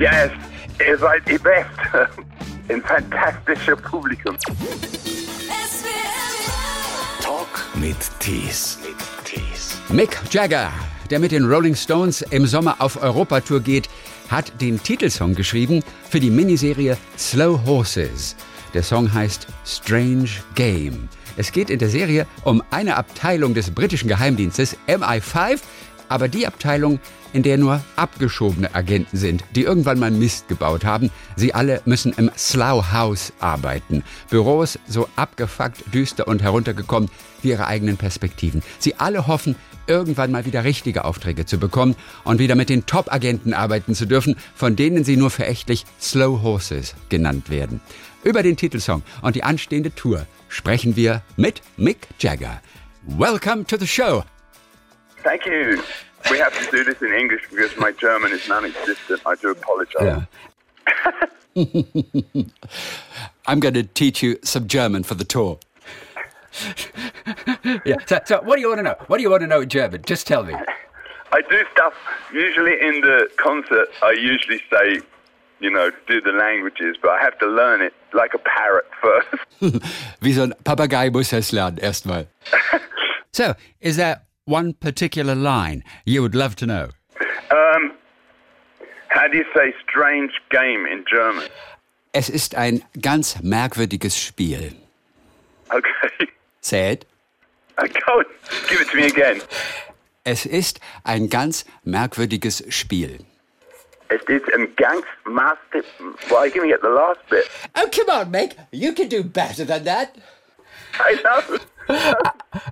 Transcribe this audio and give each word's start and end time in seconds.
Yes, 0.00 0.30
ihr 0.88 0.96
seid 0.96 1.28
die 1.28 1.36
Beste. 1.36 2.08
Ein 2.70 2.80
fantastischer 2.84 3.76
Publikum. 3.76 4.34
Talk 7.22 7.66
mit 7.74 7.96
Tees. 8.18 8.78
Mick 9.90 10.18
Jagger, 10.30 10.70
der 11.10 11.18
mit 11.18 11.32
den 11.32 11.44
Rolling 11.44 11.74
Stones 11.74 12.22
im 12.22 12.46
Sommer 12.46 12.76
auf 12.78 13.02
Europatour 13.02 13.60
geht, 13.60 13.90
hat 14.30 14.58
den 14.62 14.82
Titelsong 14.82 15.34
geschrieben 15.34 15.84
für 16.08 16.18
die 16.18 16.30
Miniserie 16.30 16.96
Slow 17.18 17.60
Horses. 17.66 18.36
Der 18.72 18.82
Song 18.82 19.12
heißt 19.12 19.48
Strange 19.66 20.30
Game. 20.54 21.10
Es 21.36 21.52
geht 21.52 21.68
in 21.68 21.78
der 21.78 21.90
Serie 21.90 22.26
um 22.44 22.62
eine 22.70 22.96
Abteilung 22.96 23.52
des 23.52 23.70
britischen 23.70 24.08
Geheimdienstes 24.08 24.78
MI5, 24.88 25.60
aber 26.08 26.28
die 26.28 26.46
Abteilung, 26.46 27.00
in 27.32 27.42
der 27.42 27.58
nur 27.58 27.80
abgeschobene 27.96 28.74
Agenten 28.74 29.16
sind, 29.16 29.44
die 29.54 29.62
irgendwann 29.62 29.98
mal 29.98 30.10
Mist 30.10 30.48
gebaut 30.48 30.84
haben. 30.84 31.10
Sie 31.36 31.54
alle 31.54 31.80
müssen 31.84 32.12
im 32.16 32.30
Slough 32.36 32.92
House 32.92 33.32
arbeiten. 33.40 34.02
Büros 34.28 34.78
so 34.86 35.08
abgefuckt, 35.16 35.94
düster 35.94 36.28
und 36.28 36.42
heruntergekommen 36.42 37.10
wie 37.42 37.50
ihre 37.50 37.66
eigenen 37.66 37.96
Perspektiven. 37.96 38.62
Sie 38.78 38.94
alle 38.96 39.26
hoffen, 39.26 39.56
irgendwann 39.86 40.30
mal 40.30 40.46
wieder 40.46 40.64
richtige 40.64 41.04
Aufträge 41.04 41.46
zu 41.46 41.58
bekommen 41.58 41.96
und 42.24 42.38
wieder 42.38 42.54
mit 42.54 42.68
den 42.68 42.86
Top-Agenten 42.86 43.54
arbeiten 43.54 43.94
zu 43.94 44.06
dürfen, 44.06 44.36
von 44.54 44.76
denen 44.76 45.04
sie 45.04 45.16
nur 45.16 45.30
verächtlich 45.30 45.84
Slow 46.00 46.42
Horses 46.42 46.94
genannt 47.08 47.50
werden. 47.50 47.80
Über 48.22 48.42
den 48.42 48.56
Titelsong 48.56 49.02
und 49.22 49.34
die 49.36 49.42
anstehende 49.42 49.94
Tour 49.94 50.26
sprechen 50.48 50.96
wir 50.96 51.22
mit 51.36 51.62
Mick 51.76 52.08
Jagger. 52.18 52.60
Welcome 53.06 53.64
to 53.66 53.76
the 53.76 53.86
show. 53.86 54.24
Thank 55.22 55.46
you. 55.46 55.80
We 56.30 56.38
have 56.38 56.52
to 56.58 56.70
do 56.70 56.84
this 56.84 57.00
in 57.02 57.12
English 57.12 57.42
because 57.50 57.76
my 57.76 57.92
German 57.92 58.32
is 58.32 58.46
non-existent. 58.48 59.20
I 59.24 59.34
do 59.36 59.50
apologize. 59.50 60.02
Yeah. 60.02 60.26
I'm 63.46 63.60
going 63.60 63.74
to 63.74 63.82
teach 63.82 64.22
you 64.22 64.38
some 64.42 64.68
German 64.68 65.02
for 65.02 65.14
the 65.14 65.24
tour. 65.24 65.58
yeah. 67.84 67.96
So, 68.06 68.20
so, 68.24 68.40
what 68.42 68.56
do 68.56 68.62
you 68.62 68.68
want 68.68 68.78
to 68.78 68.82
know? 68.82 68.96
What 69.06 69.16
do 69.18 69.22
you 69.22 69.30
want 69.30 69.42
to 69.42 69.46
know 69.46 69.60
in 69.60 69.68
German? 69.68 70.02
Just 70.06 70.26
tell 70.26 70.42
me. 70.44 70.54
I 71.32 71.42
do 71.42 71.62
stuff 71.72 71.94
usually 72.32 72.72
in 72.80 73.00
the 73.02 73.28
concert. 73.36 73.88
I 74.02 74.12
usually 74.12 74.60
say, 74.70 75.00
you 75.60 75.70
know, 75.70 75.90
do 76.08 76.20
the 76.20 76.32
languages, 76.32 76.96
but 77.00 77.10
I 77.10 77.20
have 77.20 77.38
to 77.38 77.46
learn 77.46 77.82
it 77.82 77.94
like 78.12 78.34
a 78.34 78.38
parrot 78.38 78.86
first. 79.00 79.84
Wie 80.20 80.32
so 80.32 80.42
ein 80.42 80.54
Papagei 80.64 81.10
muss 81.10 81.32
es 81.32 81.52
lernen, 81.52 81.78
erstmal. 81.78 82.26
so, 83.32 83.54
is 83.80 83.96
there 83.96 84.22
one 84.50 84.74
particular 84.74 85.34
line 85.34 85.82
you 86.04 86.20
would 86.20 86.34
love 86.34 86.56
to 86.56 86.66
know? 86.66 86.88
Um, 87.50 87.92
how 89.08 89.28
do 89.28 89.38
you 89.38 89.44
say 89.54 89.72
strange 89.88 90.32
game 90.50 90.86
in 90.86 91.04
German? 91.10 91.48
Es 92.12 92.28
ist 92.28 92.56
ein 92.56 92.82
ganz 93.00 93.40
merkwürdiges 93.42 94.16
Spiel. 94.16 94.74
Okay. 95.72 96.28
Say 96.60 96.92
it. 96.92 97.06
I 97.78 97.86
can't. 97.86 98.26
Give 98.68 98.80
it 98.80 98.88
to 98.90 98.96
me 98.96 99.06
again. 99.06 99.40
Es 100.24 100.44
ist 100.44 100.80
ein 101.04 101.28
ganz 101.28 101.64
merkwürdiges 101.84 102.64
Spiel. 102.68 103.24
It 104.10 104.28
is 104.28 104.42
a 104.52 104.66
gangster. 104.76 105.06
Well, 106.30 106.50
give 106.50 106.64
me 106.64 106.72
at 106.72 106.82
the 106.82 106.88
last 106.88 107.20
bit. 107.30 107.48
Oh, 107.76 107.88
come 107.92 108.10
on, 108.10 108.30
Meg. 108.30 108.56
You 108.72 108.92
can 108.92 109.08
do 109.08 109.22
better 109.22 109.64
than 109.64 109.84
that. 109.84 110.16
I 110.98 111.14
know. 111.22 111.58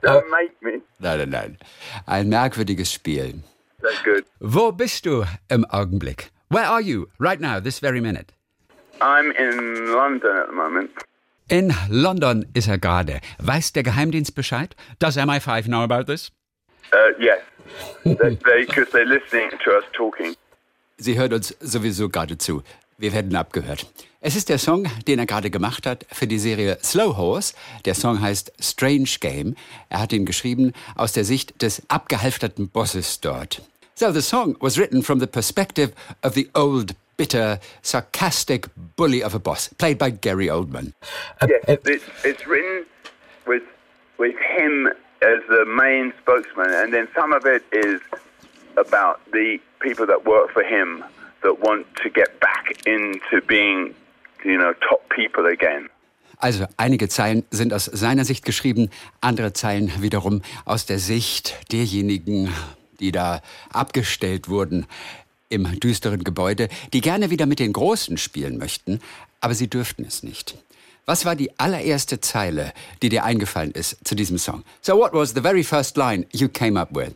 Don't 0.03 0.31
make 0.31 0.61
me. 0.63 0.81
Nein, 1.01 1.19
nein, 1.19 1.31
nein. 1.31 1.59
Ein 2.07 2.29
merkwürdiges 2.29 2.93
Spiel. 2.93 3.43
That's 3.83 4.03
good. 4.03 4.25
Wo 4.41 4.73
bist 4.73 5.07
du 5.07 5.25
im 5.49 5.65
Augenblick? 5.67 6.31
Where 6.51 6.67
are 6.67 6.81
you 6.81 7.09
right 7.19 7.41
now, 7.41 7.61
this 7.61 7.81
very 7.81 8.01
minute? 8.01 8.33
I'm 9.01 9.31
in 9.33 9.93
London 9.93 10.37
at 10.37 10.47
the 10.49 10.55
moment. 10.55 10.91
In 11.49 11.73
London 11.89 12.47
ist 12.55 12.69
er 12.69 12.79
gerade. 12.79 13.21
Weiß 13.39 13.73
der 13.73 13.83
Geheimdienst 13.83 14.35
Bescheid? 14.35 14.75
Does 14.99 15.17
MI5 15.17 15.65
know 15.67 15.83
about 15.83 16.05
this? 16.07 16.31
Uh, 16.93 17.13
yes. 17.19 17.41
Because 18.05 18.37
they, 18.45 18.65
they're 18.93 19.07
listening 19.07 19.51
to 19.65 19.71
us 19.77 19.85
talking. 19.93 20.35
Sie 20.99 21.17
hört 21.17 21.33
uns 21.33 21.55
sowieso 21.61 22.09
gerade 22.09 22.37
zu. 22.39 22.63
Wir 22.99 23.13
werden 23.13 23.37
abgehört. 23.37 23.87
Es 24.21 24.35
ist 24.35 24.49
der 24.49 24.59
Song, 24.59 24.87
den 25.07 25.21
er 25.21 25.27
gerade 25.27 25.49
gemacht 25.49 25.87
hat 25.87 26.05
für 26.11 26.27
die 26.27 26.41
Serie 26.41 26.79
Slow 26.83 27.17
Horse. 27.17 27.55
Der 27.85 27.95
Song 27.95 28.21
heißt 28.21 28.53
Strange 28.61 29.11
Game. 29.21 29.55
Er 29.91 30.01
hat 30.01 30.13
ihn 30.13 30.27
geschrieben 30.27 30.73
aus 30.97 31.13
der 31.13 31.25
Sicht 31.25 31.63
des 31.63 31.83
abgehalfterten 31.89 32.69
Bosses 32.69 33.21
dort. 33.21 33.63
So 33.95 34.13
the 34.13 34.21
song 34.21 34.57
was 34.61 34.77
written 34.77 35.03
from 35.03 35.21
the 35.21 35.27
perspective 35.27 35.93
of 36.23 36.35
the 36.35 36.49
old, 36.55 36.95
bitter, 37.17 37.61
sarcastic 37.83 38.69
bully 38.97 39.23
of 39.23 39.35
a 39.35 39.39
boss, 39.39 39.71
played 39.79 39.99
by 39.99 40.11
Gary 40.11 40.49
Oldman. 40.49 40.95
Yes, 41.43 41.79
it's, 41.85 42.05
it's 42.25 42.47
written 42.47 42.87
with 43.47 43.63
with 44.19 44.35
him 44.57 44.89
as 45.23 45.41
the 45.49 45.65
main 45.65 46.13
spokesman, 46.21 46.71
and 46.71 46.93
then 46.93 47.09
some 47.15 47.33
of 47.33 47.45
it 47.47 47.63
is 47.73 48.01
about 48.77 49.21
the 49.33 49.59
people 49.81 50.07
that 50.07 50.25
work 50.25 50.53
for 50.53 50.63
him 50.63 51.05
that 51.43 51.61
want 51.61 51.87
to 52.03 52.11
get 52.11 52.39
back 52.41 52.73
into 52.87 53.41
being, 53.47 53.95
you 54.49 54.59
know, 54.59 54.73
top 54.89 55.09
people 55.09 55.47
again. 55.47 55.89
Also 56.39 56.67
einige 56.77 57.09
Zeilen 57.09 57.45
sind 57.51 57.75
aus 57.75 57.87
seiner 57.87 58.25
Sicht 58.25 58.45
geschrieben, 58.45 58.91
andere 59.21 59.53
Zeilen 59.53 59.91
wiederum 60.01 60.43
aus 60.65 60.87
der 60.87 60.99
Sicht 60.99 61.57
derjenigen, 61.73 62.55
die 63.01 63.11
da 63.11 63.43
abgestellt 63.73 64.49
wurden 64.49 64.87
im 65.49 65.81
düsteren 65.81 66.23
Gebäude, 66.23 66.69
die 66.93 67.01
gerne 67.01 67.31
wieder 67.31 67.47
mit 67.47 67.59
den 67.59 67.73
Großen 67.73 68.19
spielen 68.19 68.59
möchten, 68.59 69.01
aber 69.41 69.55
sie 69.55 69.69
dürften 69.69 70.05
es 70.05 70.23
nicht. 70.23 70.57
Was 71.07 71.25
war 71.25 71.35
die 71.35 71.59
allererste 71.59 72.21
Zeile, 72.21 72.73
die 73.03 73.09
dir 73.09 73.25
eingefallen 73.25 73.73
ist 73.73 73.97
zu 74.07 74.15
diesem 74.15 74.39
Song? 74.39 74.63
So 74.83 74.97
what 74.97 75.13
was 75.15 75.31
the 75.35 75.41
very 75.41 75.65
first 75.65 75.97
line 75.97 76.27
you 76.33 76.49
came 76.49 76.79
up 76.79 76.91
with? 76.95 77.15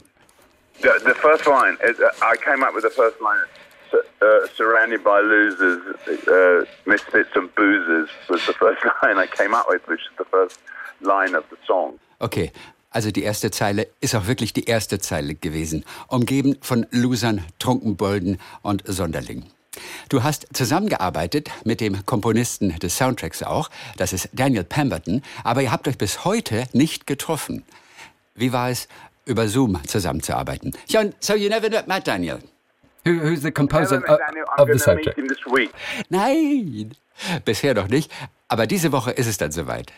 The, 0.80 0.92
the 1.04 1.14
first 1.14 1.46
line 1.46 1.76
is 1.84 2.00
uh, 2.00 2.10
I 2.22 2.36
came 2.36 2.64
up 2.66 2.74
with 2.74 2.82
the 2.82 2.90
first 2.90 3.20
line. 3.20 3.46
Uh, 3.92 4.46
surrounded 4.56 5.02
by 5.02 5.20
losers, 5.20 5.80
uh, 6.28 6.64
misfits 6.86 7.30
and 7.34 7.52
boozers 7.54 8.08
was 8.28 8.44
the 8.46 8.52
first 8.60 8.82
line 9.02 9.18
I 9.18 9.26
came 9.26 9.52
up 9.52 9.66
with, 9.68 9.82
which 9.88 10.00
is 10.00 10.16
the 10.16 10.24
first 10.24 10.60
line 11.00 11.34
of 11.34 11.44
the 11.50 11.56
song. 11.66 11.98
Okay, 12.20 12.52
also 12.90 13.10
die 13.10 13.22
erste 13.22 13.50
Zeile 13.50 13.88
ist 14.00 14.14
auch 14.14 14.26
wirklich 14.26 14.52
die 14.52 14.64
erste 14.64 14.98
Zeile 14.98 15.34
gewesen, 15.34 15.84
umgeben 16.08 16.56
von 16.60 16.86
Losern, 16.90 17.44
Trunkenbolden 17.58 18.38
und 18.62 18.84
Sonderlingen. 18.86 19.50
Du 20.08 20.22
hast 20.22 20.46
zusammengearbeitet 20.52 21.50
mit 21.64 21.80
dem 21.80 22.04
Komponisten 22.04 22.78
des 22.78 22.96
Soundtracks 22.96 23.42
auch, 23.42 23.70
das 23.96 24.12
ist 24.12 24.28
Daniel 24.32 24.64
Pemberton, 24.64 25.22
aber 25.44 25.62
ihr 25.62 25.72
habt 25.72 25.88
euch 25.88 25.98
bis 25.98 26.24
heute 26.24 26.66
nicht 26.72 27.06
getroffen. 27.06 27.64
Wie 28.34 28.52
war 28.52 28.70
es, 28.70 28.88
über 29.24 29.48
Zoom 29.48 29.80
zusammenzuarbeiten? 29.86 30.72
So 31.20 31.34
you 31.34 31.48
never 31.48 31.68
met 31.86 32.06
Daniel? 32.06 32.40
Who, 33.04 33.18
who's 33.18 33.42
the 33.42 33.50
composer. 33.50 33.96
I'm 33.96 34.18
of 34.58 34.68
the 34.68 35.50
week. 35.50 35.72
Nein, 36.08 36.94
bisher 37.44 37.74
noch 37.74 37.88
nicht, 37.88 38.12
aber 38.48 38.66
diese 38.66 38.92
Woche 38.92 39.10
ist 39.10 39.26
es 39.26 39.38
dann 39.38 39.50
soweit. 39.50 39.92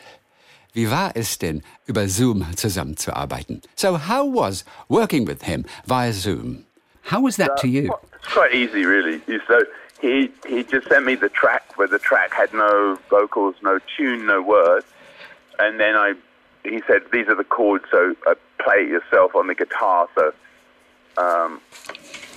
Wie 0.72 0.90
war 0.90 1.12
es 1.14 1.38
denn, 1.38 1.62
über 1.86 2.08
Zoom 2.08 2.44
zusammenzuarbeiten? 2.56 3.62
So 3.76 3.96
how 3.96 4.26
was 4.26 4.64
working 4.88 5.26
with 5.26 5.42
him 5.42 5.64
via 5.86 6.12
Zoom? 6.12 6.64
How 7.10 7.22
was 7.22 7.36
that 7.36 7.56
to 7.58 7.66
you? 7.66 7.92
It's 8.20 8.32
quite 8.32 8.54
easy, 8.54 8.84
really. 8.84 9.20
So 9.46 9.60
he 10.00 10.30
he 10.46 10.64
just 10.64 10.88
sent 10.88 11.04
me 11.04 11.14
the 11.14 11.28
track 11.28 11.76
where 11.76 11.86
the 11.86 11.98
track 11.98 12.32
had 12.32 12.52
no 12.52 12.98
vocals, 13.10 13.54
no 13.62 13.78
tune, 13.96 14.26
no 14.26 14.42
words, 14.42 14.86
and 15.58 15.78
then 15.78 15.94
I 15.94 16.14
he 16.64 16.82
said 16.86 17.02
these 17.12 17.28
are 17.28 17.36
the 17.36 17.44
chords, 17.44 17.84
so 17.90 18.14
uh, 18.26 18.34
play 18.58 18.82
it 18.82 18.88
yourself 18.88 19.34
on 19.34 19.46
the 19.46 19.54
guitar. 19.54 20.08
So 20.14 20.32
um, 21.18 21.60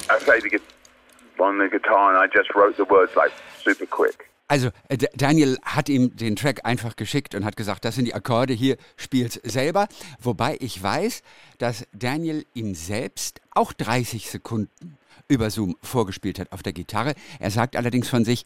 I 0.09 0.23
played 0.23 0.43
the, 0.43 0.49
gu- 0.49 1.43
on 1.43 1.57
the 1.59 1.69
guitar, 1.69 2.13
and 2.13 2.17
I 2.17 2.27
just 2.33 2.53
wrote 2.55 2.75
the 2.77 2.89
words 2.89 3.15
like 3.15 3.31
super 3.63 3.85
quick. 3.85 4.29
Also 4.49 4.69
äh, 4.87 4.97
Daniel 5.15 5.57
hat 5.63 5.89
ihm 5.89 6.15
den 6.15 6.35
Track 6.37 6.61
einfach 6.65 6.95
geschickt 6.95 7.35
und 7.35 7.43
hat 7.43 7.57
gesagt, 7.57 7.83
das 7.83 7.95
sind 7.95 8.05
die 8.05 8.13
Akkorde, 8.13 8.53
hier 8.53 8.77
spielt 8.95 9.41
selber. 9.43 9.87
Wobei 10.21 10.57
ich 10.61 10.81
weiß, 10.81 11.21
dass 11.57 11.85
Daniel 11.91 12.45
ihm 12.53 12.73
selbst 12.73 13.41
auch 13.51 13.73
30 13.73 14.29
Sekunden 14.29 14.97
über 15.27 15.49
Zoom 15.49 15.75
vorgespielt 15.83 16.39
hat 16.39 16.53
auf 16.53 16.63
der 16.63 16.71
Gitarre. 16.71 17.13
Er 17.39 17.51
sagt 17.51 17.75
allerdings 17.75 18.07
von 18.07 18.23
sich, 18.23 18.45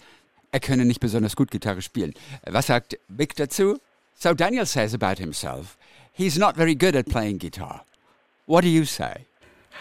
er 0.51 0.59
könne 0.59 0.85
nicht 0.85 0.99
besonders 0.99 1.35
gut 1.35 1.51
Gitarre 1.51 1.83
spielen. 1.83 2.15
Was 2.49 2.67
sagt 2.67 2.97
Mick 3.07 3.35
dazu? 3.35 3.77
So 4.15 4.33
Daniel 4.33 4.65
says 4.65 4.95
about 4.95 5.21
himself, 5.21 5.77
he's 6.13 6.37
not 6.37 6.55
very 6.55 6.75
good 6.75 6.95
at 6.95 7.05
playing 7.05 7.37
guitar. 7.37 7.85
What 8.47 8.63
do 8.63 8.69
you 8.69 8.85
say? 8.85 9.27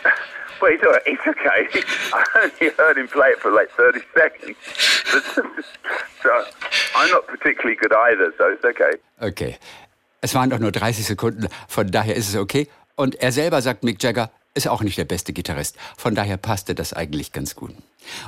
But 0.60 0.72
it's, 0.72 0.84
all 0.84 0.92
right, 0.92 1.02
it's 1.06 1.26
okay. 1.26 1.68
I 2.12 2.24
only 2.42 2.74
heard 2.76 2.98
him 2.98 3.08
play 3.08 3.28
it 3.30 3.40
for 3.40 3.50
like 3.50 3.70
30 3.70 4.00
seconds. 4.14 4.56
so 6.22 6.30
I'm 6.94 7.10
not 7.10 7.26
particularly 7.26 7.76
good 7.76 7.92
either, 7.92 8.32
so 8.36 8.48
it's 8.48 8.64
okay. 8.64 8.98
Okay. 9.22 9.58
Es 10.20 10.34
waren 10.34 10.50
doch 10.50 10.58
nur 10.58 10.70
30 10.70 11.06
Sekunden, 11.06 11.48
von 11.66 11.90
daher 11.90 12.14
ist 12.14 12.28
es 12.28 12.36
okay. 12.36 12.68
Und 12.94 13.14
er 13.16 13.32
selber 13.32 13.62
sagt, 13.62 13.84
Mick 13.84 14.02
Jagger 14.02 14.30
ist 14.54 14.68
auch 14.68 14.82
nicht 14.82 14.98
der 14.98 15.04
beste 15.06 15.32
Gitarrist. 15.32 15.76
Von 15.96 16.14
daher 16.14 16.36
passte 16.36 16.74
das 16.74 16.92
eigentlich 16.92 17.32
ganz 17.32 17.54
gut. 17.54 17.70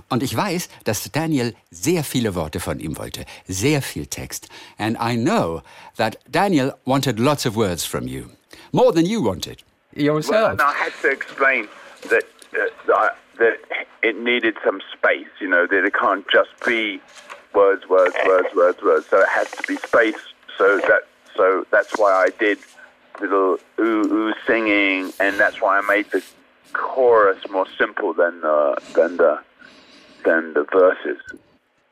Und 0.08 0.22
ich 0.22 0.34
weiß, 0.34 0.68
dass 0.84 1.10
Daniel 1.12 1.54
sehr 1.70 2.04
viele 2.04 2.34
Worte 2.34 2.60
von 2.60 2.80
ihm 2.80 2.96
wollte, 2.96 3.26
sehr 3.46 3.82
viel 3.82 4.06
Text. 4.06 4.48
And 4.78 4.96
I 4.98 5.16
know 5.16 5.62
that 5.98 6.18
Daniel 6.30 6.74
wanted 6.86 7.18
lots 7.18 7.44
of 7.44 7.56
words 7.56 7.84
from 7.84 8.06
you, 8.06 8.26
more 8.70 8.94
than 8.94 9.04
you 9.04 9.22
wanted 9.22 9.62
yourself. 9.94 10.30
Well, 10.30 10.50
and 10.52 10.60
I 10.62 10.72
had 10.72 10.92
to 11.02 11.08
explain 11.08 11.68
that, 12.10 12.24
uh, 12.92 13.08
that 13.38 13.58
it 14.02 14.18
needed 14.18 14.56
some 14.64 14.80
space, 14.92 15.28
you 15.40 15.48
know, 15.48 15.66
that 15.66 15.84
it 15.84 15.94
can't 15.94 16.24
just 16.30 16.50
be 16.66 17.00
words, 17.54 17.88
words, 17.88 18.14
words, 18.26 18.48
words, 18.54 18.82
words. 18.82 19.06
So 19.08 19.20
it 19.20 19.28
has 19.28 19.50
to 19.52 19.62
be 19.66 19.76
space. 19.76 20.20
So 20.58 20.78
that 20.78 21.02
so 21.36 21.64
that's 21.70 21.98
why 21.98 22.12
I 22.12 22.28
did 22.38 22.58
little 23.20 23.58
ooh 23.78 24.04
ooh 24.12 24.34
singing, 24.46 25.12
and 25.20 25.38
that's 25.38 25.60
why 25.60 25.78
I 25.78 25.80
made 25.82 26.10
the 26.10 26.22
chorus 26.72 27.38
more 27.50 27.66
simple 27.78 28.12
than 28.12 28.40
the 28.40 28.76
than 28.94 29.16
the 29.16 29.40
than 30.24 30.54
the 30.54 30.64
verses. 30.64 31.20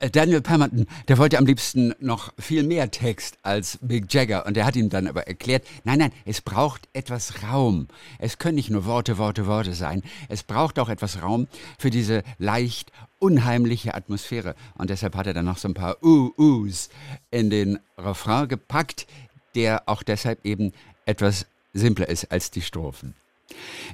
Äh, 0.00 0.10
Daniel 0.10 0.40
Pemberton, 0.40 0.86
der 1.08 1.18
wollte 1.18 1.36
am 1.36 1.44
liebsten 1.44 1.94
noch 2.00 2.32
viel 2.38 2.62
mehr 2.62 2.90
Text 2.90 3.36
als 3.42 3.78
Big 3.82 4.12
Jagger 4.12 4.46
und 4.46 4.56
der 4.56 4.64
hat 4.64 4.74
ihm 4.74 4.88
dann 4.88 5.06
aber 5.06 5.28
erklärt, 5.28 5.66
nein, 5.84 5.98
nein, 5.98 6.12
es 6.24 6.40
braucht 6.40 6.88
etwas 6.94 7.42
Raum. 7.42 7.86
Es 8.18 8.38
können 8.38 8.54
nicht 8.54 8.70
nur 8.70 8.86
Worte, 8.86 9.18
Worte, 9.18 9.46
Worte 9.46 9.74
sein. 9.74 10.02
Es 10.30 10.42
braucht 10.42 10.78
auch 10.78 10.88
etwas 10.88 11.22
Raum 11.22 11.48
für 11.78 11.90
diese 11.90 12.22
leicht 12.38 12.92
unheimliche 13.18 13.94
Atmosphäre. 13.94 14.54
Und 14.78 14.88
deshalb 14.88 15.14
hat 15.16 15.26
er 15.26 15.34
dann 15.34 15.44
noch 15.44 15.58
so 15.58 15.68
ein 15.68 15.74
paar 15.74 16.02
Uh-Us 16.02 16.88
in 17.30 17.50
den 17.50 17.78
Refrain 17.98 18.48
gepackt, 18.48 19.06
der 19.54 19.86
auch 19.86 20.02
deshalb 20.02 20.46
eben 20.46 20.72
etwas 21.04 21.44
simpler 21.74 22.08
ist 22.08 22.32
als 22.32 22.50
die 22.50 22.62
Strophen. 22.62 23.14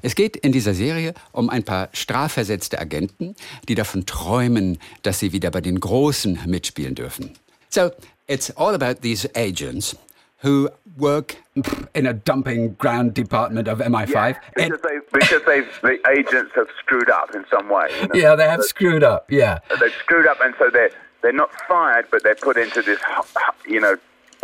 Es 0.03 0.15
geht 0.15 0.37
in 0.37 0.53
dieser 0.53 0.75
Serie 0.75 1.15
um 1.33 1.51
ein 1.51 1.65
paar 1.65 1.89
strafversetzte 1.93 2.79
Agenten, 2.79 3.35
die 3.69 3.75
davon 3.75 4.07
träumen, 4.07 4.79
dass 5.03 5.19
sie 5.19 5.33
wieder 5.33 5.51
bei 5.51 5.61
den 5.61 5.81
Großen 5.81 6.41
mitspielen 6.47 6.95
dürfen. 6.95 7.35
So, 7.69 7.91
it's 8.27 8.51
all 8.57 8.75
about 8.75 9.03
these 9.03 9.29
agents 9.35 9.97
who 10.43 10.69
work 10.97 11.37
in 11.95 12.07
a 12.07 12.13
dumping 12.13 12.77
ground 12.79 13.15
department 13.15 13.69
of 13.69 13.81
MI5. 13.81 14.37
Yeah, 14.57 14.69
because, 14.69 14.81
they, 14.83 15.01
because 15.13 15.67
the 15.83 15.99
agents 16.11 16.53
have 16.55 16.69
screwed 16.79 17.11
up 17.11 17.35
in 17.35 17.45
some 17.51 17.69
way. 17.69 17.89
You 18.01 18.09
know? 18.09 18.15
Yeah, 18.15 18.37
they 18.37 18.49
have 18.49 18.63
screwed 18.63 19.03
up. 19.03 19.31
Yeah, 19.31 19.59
they've 19.81 19.93
screwed 20.01 20.27
up, 20.27 20.41
and 20.41 20.55
so 20.59 20.71
they're 20.71 20.91
they're 21.23 21.33
not 21.33 21.51
fired, 21.67 22.07
but 22.11 22.23
they're 22.23 22.37
put 22.37 22.57
into 22.57 22.83
this, 22.83 23.01
you 23.67 23.81
know, 23.81 23.97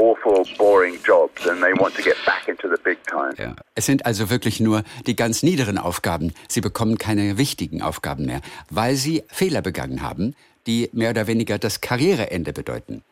awful, 0.03 0.45
boring 0.59 0.99
jobs 1.05 1.47
and 1.47 1.63
they 1.63 1.73
want 1.73 1.95
to 1.95 2.03
get 2.03 2.17
back 2.27 2.49
into 2.49 2.69
the 2.69 2.81
big 2.83 2.99
time. 3.07 3.35
Ja. 3.39 3.55
Es 3.75 3.87
sind 3.87 4.05
also 4.05 4.31
wirklich 4.31 4.61
nur 4.61 4.83
die 5.07 5.15
ganz 5.15 5.43
niederen 5.43 5.79
Aufgaben. 5.79 6.35
Sie 6.49 6.61
bekommen 6.61 6.99
keine 6.99 7.39
wichtigen 7.39 7.83
Aufgaben 7.83 8.27
mehr, 8.27 8.41
weil 8.71 8.97
sie 8.97 9.23
Fehler 9.29 9.63
begangen 9.63 10.03
haben, 10.03 10.35
die 10.67 10.91
mehr 10.93 11.11
oder 11.11 11.27
weniger 11.27 11.59
das 11.59 11.81
Karriereende 11.81 12.53
bedeuten. 12.53 13.03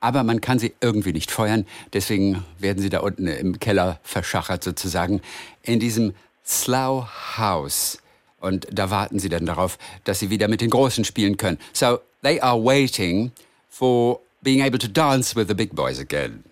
Aber 0.00 0.24
man 0.24 0.40
kann 0.40 0.58
sie 0.58 0.72
irgendwie 0.80 1.12
nicht 1.12 1.30
feuern, 1.30 1.66
deswegen 1.92 2.44
werden 2.58 2.82
sie 2.82 2.88
da 2.88 3.00
unten 3.00 3.26
im 3.26 3.60
Keller 3.60 4.00
verschachert 4.02 4.64
sozusagen, 4.64 5.20
in 5.62 5.78
diesem 5.78 6.14
Slough 6.44 7.36
House. 7.36 7.98
Und 8.40 8.66
da 8.72 8.90
warten 8.90 9.18
sie 9.18 9.28
dann 9.28 9.44
darauf, 9.44 9.78
dass 10.04 10.18
sie 10.18 10.30
wieder 10.30 10.48
mit 10.48 10.62
den 10.62 10.70
Großen 10.70 11.04
spielen 11.04 11.36
können. 11.36 11.58
So, 11.74 12.00
they 12.22 12.40
are 12.40 12.58
waiting 12.58 13.32
for 13.68 14.20
being 14.42 14.60
able 14.60 14.78
to 14.78 14.88
dance 14.88 15.34
with 15.34 15.48
the 15.48 15.54
big 15.54 15.74
boys 15.74 15.98
again. 15.98 16.44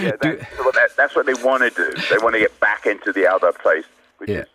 Yeah, 0.00 0.12
that's, 0.20 0.94
that's 0.96 1.14
what 1.14 1.26
they 1.26 1.34
want 1.34 1.62
to 1.62 1.70
do. 1.70 1.92
They 2.10 2.18
want 2.18 2.34
to 2.34 2.40
get 2.40 2.58
back 2.58 2.86
into 2.86 3.12
the 3.12 3.26
other 3.26 3.52
place, 3.52 3.84
which 4.18 4.30
yeah. 4.30 4.40
is 4.40 4.46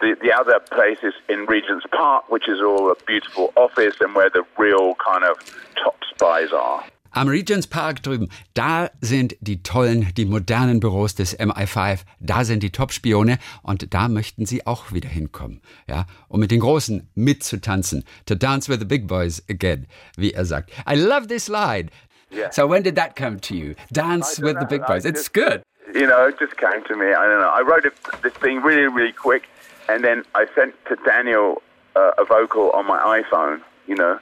the, 0.00 0.16
the 0.20 0.32
other 0.32 0.60
place 0.60 0.98
is 1.02 1.14
in 1.28 1.46
Regent's 1.46 1.86
Park, 1.90 2.30
which 2.30 2.48
is 2.48 2.60
all 2.60 2.90
a 2.90 2.94
beautiful 3.06 3.52
office 3.56 3.96
and 4.00 4.14
where 4.14 4.30
the 4.30 4.44
real 4.56 4.94
kind 5.04 5.24
of 5.24 5.36
top 5.82 5.96
spies 6.14 6.52
are. 6.52 6.84
Am 7.14 7.26
Regents 7.26 7.66
Park 7.66 8.02
drüben, 8.02 8.28
da 8.52 8.90
sind 9.00 9.34
die 9.40 9.62
tollen, 9.62 10.12
die 10.16 10.26
modernen 10.26 10.78
Büros 10.78 11.14
des 11.14 11.36
MI5, 11.38 12.00
da 12.20 12.44
sind 12.44 12.62
die 12.62 12.70
Top-Spione 12.70 13.38
und 13.62 13.94
da 13.94 14.08
möchten 14.08 14.44
sie 14.44 14.66
auch 14.66 14.92
wieder 14.92 15.08
hinkommen, 15.08 15.62
ja, 15.88 16.06
um 16.28 16.38
mit 16.38 16.50
den 16.50 16.60
Großen 16.60 17.08
mitzutanzen, 17.14 18.04
to 18.26 18.34
dance 18.34 18.70
with 18.70 18.78
the 18.78 18.84
big 18.84 19.08
boys 19.08 19.42
again, 19.48 19.86
wie 20.16 20.32
er 20.32 20.44
sagt. 20.44 20.70
I 20.86 20.96
love 20.96 21.28
this 21.28 21.48
line. 21.48 21.88
Yeah. 22.30 22.50
So 22.50 22.66
when 22.66 22.82
did 22.82 22.96
that 22.96 23.16
come 23.16 23.40
to 23.40 23.56
you? 23.56 23.74
Dance 23.92 24.38
with 24.38 24.54
know. 24.54 24.60
the 24.60 24.66
big 24.66 24.86
boys. 24.86 25.04
It's 25.04 25.20
just, 25.20 25.32
good. 25.32 25.62
You 25.94 26.06
know, 26.06 26.28
it 26.28 26.38
just 26.38 26.56
came 26.56 26.84
to 26.84 26.96
me. 26.96 27.06
I 27.12 27.26
don't 27.26 27.40
know. 27.40 27.48
I 27.48 27.62
wrote 27.62 27.84
it, 27.84 27.94
this 28.22 28.34
thing 28.34 28.60
really, 28.62 28.86
really 28.86 29.12
quick, 29.12 29.48
and 29.88 30.04
then 30.04 30.24
I 30.34 30.46
sent 30.54 30.74
to 30.86 30.96
Daniel 30.96 31.62
uh, 31.96 32.12
a 32.18 32.24
vocal 32.24 32.70
on 32.70 32.86
my 32.86 33.22
iPhone. 33.22 33.62
You 33.86 33.96
know, 33.96 34.18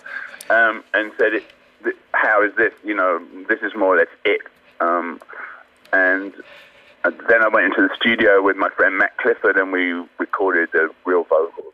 um, 0.49 0.85
and 0.95 1.11
said, 1.19 1.35
it, 1.35 1.45
"How 2.13 2.43
is 2.45 2.55
this? 2.57 2.73
You 2.85 2.95
know, 2.95 3.21
this 3.49 3.61
is 3.63 3.75
more 3.75 3.97
or 3.97 3.99
less 3.99 4.09
it." 4.25 4.43
Um, 4.79 5.21
and 5.93 6.33
then 7.03 7.43
I 7.43 7.49
went 7.49 7.67
into 7.67 7.83
the 7.83 7.95
studio 7.97 8.43
with 8.43 8.57
my 8.57 8.69
friend 8.71 8.97
Matt 8.99 9.17
Clifford, 9.19 9.57
and 9.57 9.73
we 9.73 9.93
recorded 10.19 10.69
the 10.73 10.91
real 11.05 11.25
vocals. 11.25 11.73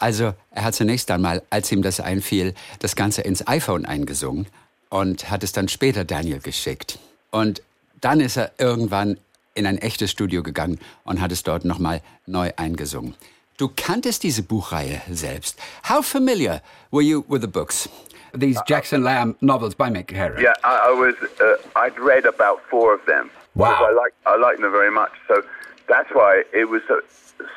Also, 0.00 0.34
er 0.50 0.64
hat 0.64 0.74
zunächst 0.74 1.10
einmal, 1.10 1.42
als 1.50 1.70
ihm 1.70 1.82
das 1.82 2.00
einfiel, 2.00 2.54
das 2.80 2.96
Ganze 2.96 3.22
ins 3.22 3.46
iPhone 3.46 3.86
eingesungen 3.86 4.48
und 4.90 5.30
hat 5.30 5.42
es 5.42 5.52
dann 5.52 5.68
später 5.68 6.04
Daniel 6.04 6.40
geschickt. 6.40 6.98
Und 7.30 7.62
dann 8.00 8.20
ist 8.20 8.36
er 8.36 8.52
irgendwann 8.58 9.18
in 9.54 9.66
ein 9.66 9.78
echtes 9.78 10.10
Studio 10.10 10.42
gegangen 10.42 10.78
und 11.04 11.20
hat 11.20 11.32
es 11.32 11.42
dort 11.42 11.64
nochmal 11.64 12.00
neu 12.26 12.50
eingesungen. 12.56 13.14
Du 13.56 13.68
kanntest 13.68 14.24
diese 14.24 14.42
Buchreihe 14.42 15.00
selbst. 15.10 15.60
How 15.88 16.04
familiar 16.04 16.60
were 16.90 17.02
you 17.02 17.24
with 17.28 17.40
the 17.40 17.46
books? 17.46 17.88
These 18.36 18.60
Jackson 18.66 19.04
Lamb 19.04 19.36
novels 19.40 19.76
by 19.76 19.88
Mick 19.90 20.10
Herron. 20.10 20.42
Yeah, 20.42 20.54
I, 20.64 20.88
I 20.88 20.92
was. 20.92 21.14
Uh, 21.40 21.56
I'd 21.76 21.96
read 22.00 22.26
about 22.26 22.60
four 22.68 22.92
of 22.92 23.00
them. 23.06 23.30
Wow. 23.54 23.86
I 23.88 23.92
like 23.92 24.12
I 24.26 24.36
like 24.36 24.58
them 24.58 24.72
very 24.72 24.90
much. 24.90 25.12
So 25.28 25.44
that's 25.86 26.10
why 26.10 26.42
it 26.52 26.68
was 26.68 26.82
so. 26.88 27.00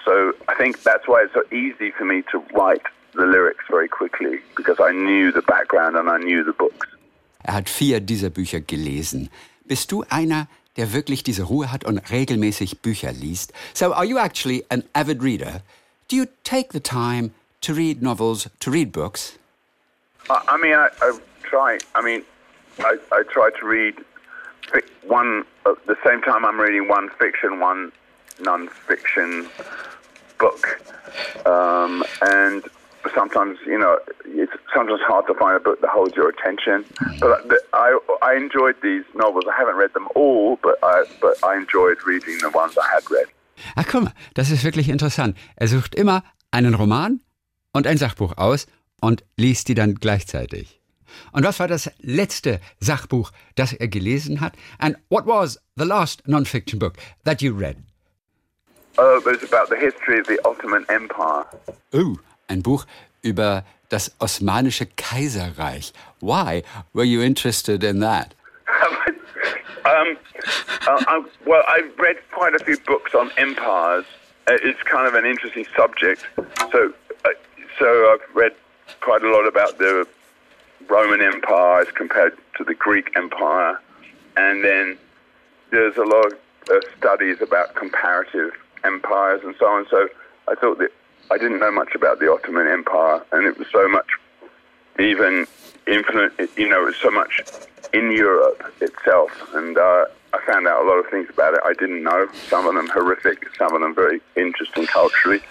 So 0.06 0.34
I 0.48 0.54
think 0.54 0.84
that's 0.84 1.08
why 1.08 1.24
it's 1.24 1.34
so 1.34 1.44
easy 1.52 1.90
for 1.90 2.06
me 2.06 2.22
to 2.32 2.44
write 2.54 2.84
the 3.16 3.26
lyrics 3.26 3.66
very 3.70 3.88
quickly 3.88 4.40
because 4.56 4.80
I 4.80 4.92
knew 4.92 5.32
the 5.32 5.42
background 5.42 5.96
and 5.96 6.10
I 6.10 6.20
knew 6.20 6.44
the 6.44 6.54
books. 6.54 6.88
Er 7.48 7.54
hat 7.54 7.70
vier 7.70 8.02
dieser 8.02 8.30
Bücher 8.30 8.60
gelesen. 8.60 9.30
Bist 9.64 9.94
du 9.94 10.04
einer, 10.10 10.48
der 10.76 10.92
wirklich 10.92 11.24
diese 11.24 11.44
Ruhe 11.44 11.72
hat 11.72 11.86
und 11.86 11.98
regelmäßig 12.12 12.82
Bücher 12.82 13.14
liest? 13.14 13.54
So 13.74 13.94
are 13.94 14.04
you 14.04 14.18
actually 14.18 14.66
an 14.70 14.84
avid 14.94 15.24
reader? 15.24 15.62
Do 16.10 16.18
you 16.18 16.26
take 16.44 16.74
the 16.74 16.82
time 16.82 17.32
to 17.62 17.74
read 17.74 18.02
novels, 18.02 18.50
to 18.60 18.70
read 18.70 18.92
books? 18.92 19.40
I 20.30 20.58
mean, 20.62 20.74
I, 20.74 20.90
I 21.02 21.18
try. 21.44 21.78
I 21.96 22.02
mean, 22.04 22.24
I, 22.80 22.98
I 23.14 23.24
try 23.24 23.50
to 23.58 23.66
read 23.66 23.96
one 25.08 25.46
at 25.66 25.78
the 25.88 25.96
same 26.06 26.22
time 26.22 26.44
I'm 26.44 26.60
reading 26.60 26.90
one 26.90 27.10
fiction, 27.18 27.62
one 27.62 27.94
non-fiction 28.42 29.48
book, 30.38 30.82
um, 31.46 32.04
and 32.22 32.64
sometimes, 33.14 33.58
you 33.66 33.78
know, 33.78 33.98
it's 34.26 34.52
sometimes 34.74 35.02
hard 35.08 35.26
to 35.28 35.34
find 35.34 35.56
a 35.56 35.60
book 35.60 35.80
that 35.82 35.90
holds 35.90 36.16
your 36.16 36.30
attention. 36.30 36.86
But 37.20 37.46
I, 37.74 37.98
I 38.22 38.36
enjoyed 38.36 38.76
these 38.82 39.06
novels. 39.16 39.46
I 39.48 39.56
haven't 39.58 39.76
read 39.76 39.94
them 39.94 40.08
all, 40.16 40.58
but 40.62 40.78
I, 40.84 41.04
but 41.22 41.36
I 41.44 41.56
enjoyed 41.58 41.98
reading 42.06 42.38
the 42.40 42.50
ones 42.50 42.78
I 42.78 42.88
had 42.94 43.04
read. 43.10 43.28
Ach 43.76 43.92
mal, 43.94 44.14
das 44.36 44.52
ist 44.52 44.64
wirklich 44.64 44.90
interessant. 44.90 45.36
Er 45.56 45.68
sucht 45.68 45.96
immer 45.96 46.24
einen 46.52 46.76
Roman 46.76 47.22
und 47.74 47.88
ein 47.88 47.98
Sachbuch 47.98 48.38
aus 48.38 48.68
und 49.02 49.24
liest 49.36 49.68
die 49.68 49.76
dann 49.76 49.96
gleichzeitig. 49.96 50.80
Und 51.32 51.44
was 51.44 51.60
war 51.60 51.68
das 51.68 51.90
letzte 52.00 52.60
Sachbuch, 52.80 53.32
das 53.56 53.74
er 53.74 53.88
gelesen 53.88 54.42
hat? 54.42 54.54
And 54.78 54.98
what 55.10 55.26
was 55.26 55.60
the 55.76 55.86
last 55.86 56.28
non-fiction 56.28 56.80
book 56.80 56.94
that 57.24 57.42
you 57.42 57.56
read? 57.56 57.78
Oh, 59.00 59.18
it 59.18 59.26
was 59.26 59.44
about 59.44 59.70
the 59.70 59.80
history 59.80 60.20
of 60.20 60.28
the 60.28 60.40
Ottoman 60.44 60.86
Empire. 60.90 61.46
Ooh, 61.94 62.18
ein 62.48 62.64
Buch 62.64 62.86
über 63.22 63.64
das 63.90 64.12
Osmanische 64.20 64.86
Kaiserreich. 64.86 65.94
Why 66.20 66.64
were 66.94 67.06
you 67.06 67.22
interested 67.22 67.84
in 67.84 68.02
that? 68.02 68.36
um, 69.86 70.18
uh, 70.88 71.04
I, 71.08 71.24
well, 71.46 71.64
I've 71.68 71.98
read 71.98 72.18
quite 72.32 72.54
a 72.54 72.64
few 72.64 72.78
books 72.86 73.14
on 73.16 73.32
empires. 73.38 74.06
Uh, 74.48 74.58
it's 74.64 74.82
kind 74.84 75.08
of 75.08 75.14
an 75.14 75.26
interesting 75.26 75.66
subject. 75.76 76.26
So, 76.72 76.94
uh, 77.26 77.30
so 77.80 78.14
I've 78.14 78.36
read 78.36 78.54
quite 79.02 79.24
a 79.24 79.30
lot 79.30 79.48
about 79.48 79.78
the 79.78 80.08
Roman 80.90 81.22
Empire 81.22 81.82
as 81.82 81.92
compared 81.92 82.38
to 82.58 82.64
the 82.64 82.74
Greek 82.74 83.12
Empire, 83.16 83.80
and 84.36 84.64
then 84.64 84.98
there's 85.72 85.98
a 85.98 86.04
lot 86.04 86.28
of 86.28 86.34
uh, 86.70 86.80
studies 86.98 87.42
about 87.42 87.76
comparative 87.76 88.52
empires 88.84 89.42
and 89.44 89.56
so 89.60 89.66
on. 89.66 89.86
So 89.90 90.08
I 90.48 90.56
thought 90.56 90.78
that 90.80 90.92
I 91.30 91.38
didn't 91.38 91.60
know 91.60 91.72
much 91.72 91.94
about 91.96 92.20
the 92.20 92.32
Ottoman 92.32 92.68
Empire, 92.68 93.22
and 93.32 93.46
it 93.46 93.58
was 93.58 93.68
so 93.72 93.88
much 93.88 94.08
even 95.00 95.46
influence. 95.86 96.34
You 96.58 96.70
know, 96.70 96.84
it 96.84 96.86
was 96.86 96.96
so 96.98 97.12
much 97.12 97.42
in 97.94 98.12
Europe 98.12 98.64
itself, 98.82 99.32
and 99.54 99.78
uh, 99.78 100.06
I 100.34 100.40
found 100.46 100.68
out 100.68 100.84
a 100.84 100.88
lot 100.88 101.00
of 101.00 101.08
things 101.10 101.30
about 101.30 101.54
it 101.54 101.62
I 101.66 101.74
didn't 101.74 102.04
know. 102.04 102.28
Some 102.50 102.68
of 102.68 102.76
them 102.76 102.88
horrific, 102.88 103.48
some 103.58 103.74
of 103.74 103.82
them 103.82 103.94
very 103.94 104.22
interesting 104.36 104.86
culturally, 104.86 105.42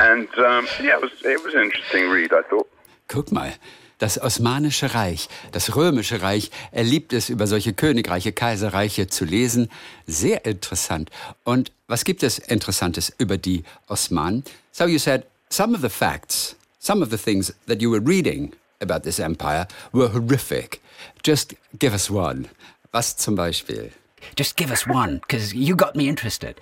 and 0.00 0.28
um, 0.38 0.66
yeah, 0.82 0.96
it 0.96 1.02
was 1.02 1.12
it 1.24 1.42
was 1.42 1.54
an 1.54 1.62
interesting 1.62 2.08
read. 2.10 2.32
I 2.32 2.42
thought. 2.42 2.68
guck 3.08 3.32
mal. 3.32 3.52
Das 3.98 4.20
Osmanische 4.20 4.92
Reich, 4.92 5.28
das 5.52 5.76
Römische 5.76 6.20
Reich, 6.20 6.50
er 6.72 6.82
liebt 6.82 7.12
es, 7.12 7.28
über 7.28 7.46
solche 7.46 7.72
Königreiche, 7.72 8.32
Kaiserreiche 8.32 9.06
zu 9.06 9.24
lesen. 9.24 9.70
Sehr 10.06 10.44
interessant. 10.44 11.10
Und 11.44 11.70
was 11.86 12.04
gibt 12.04 12.24
es 12.24 12.38
Interessantes 12.38 13.12
über 13.18 13.38
die 13.38 13.62
Osmanen? 13.86 14.42
So 14.74 14.86
you 14.86 14.98
said, 14.98 15.24
some 15.50 15.72
of 15.72 15.82
the 15.82 15.88
facts, 15.88 16.56
some 16.80 17.00
of 17.00 17.10
the 17.10 17.16
things 17.16 17.52
that 17.66 17.80
you 17.80 17.90
were 17.90 18.00
reading 18.00 18.54
about 18.80 19.04
this 19.04 19.20
empire 19.20 19.68
were 19.92 20.08
horrific. 20.08 20.82
Just 21.22 21.54
give 21.78 21.94
us 21.94 22.10
one. 22.10 22.48
Was 22.92 23.14
zum 23.14 23.36
Beispiel? 23.36 23.90
Just 24.34 24.56
give 24.56 24.72
us 24.72 24.84
one, 24.84 25.18
because 25.18 25.54
you 25.54 25.76
got 25.76 25.94
me 25.94 26.08
interested. 26.08 26.60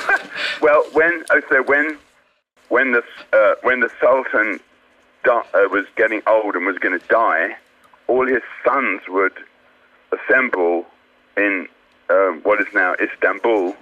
well, 0.62 0.84
when 0.92 1.24
oh, 1.30 1.40
so 1.50 1.64
when 1.64 1.98
when 2.68 2.92
the 2.92 3.02
uh, 3.32 3.54
when 3.62 3.80
the 3.80 3.90
Sultan 4.00 4.60
di- 5.24 5.48
uh, 5.52 5.68
was 5.72 5.86
getting 5.96 6.22
old 6.28 6.54
and 6.54 6.64
was 6.64 6.78
going 6.78 6.96
to 6.96 7.04
die, 7.08 7.56
all 8.06 8.24
his 8.24 8.42
sons 8.64 9.00
would 9.08 9.36
assemble 10.12 10.86
in 11.36 11.66
uh, 12.08 12.30
what 12.44 12.60
is 12.60 12.72
now 12.72 12.94
Istanbul, 13.02 13.74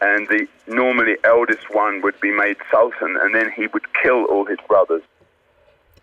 and 0.00 0.28
the 0.28 0.48
normally 0.66 1.16
eldest 1.22 1.68
one 1.70 2.02
would 2.02 2.18
be 2.20 2.30
made 2.30 2.56
sultan, 2.70 3.16
and 3.22 3.34
then 3.34 3.50
he 3.54 3.68
would 3.72 3.84
kill 4.02 4.24
all 4.30 4.46
his 4.46 4.58
brothers. 4.68 5.02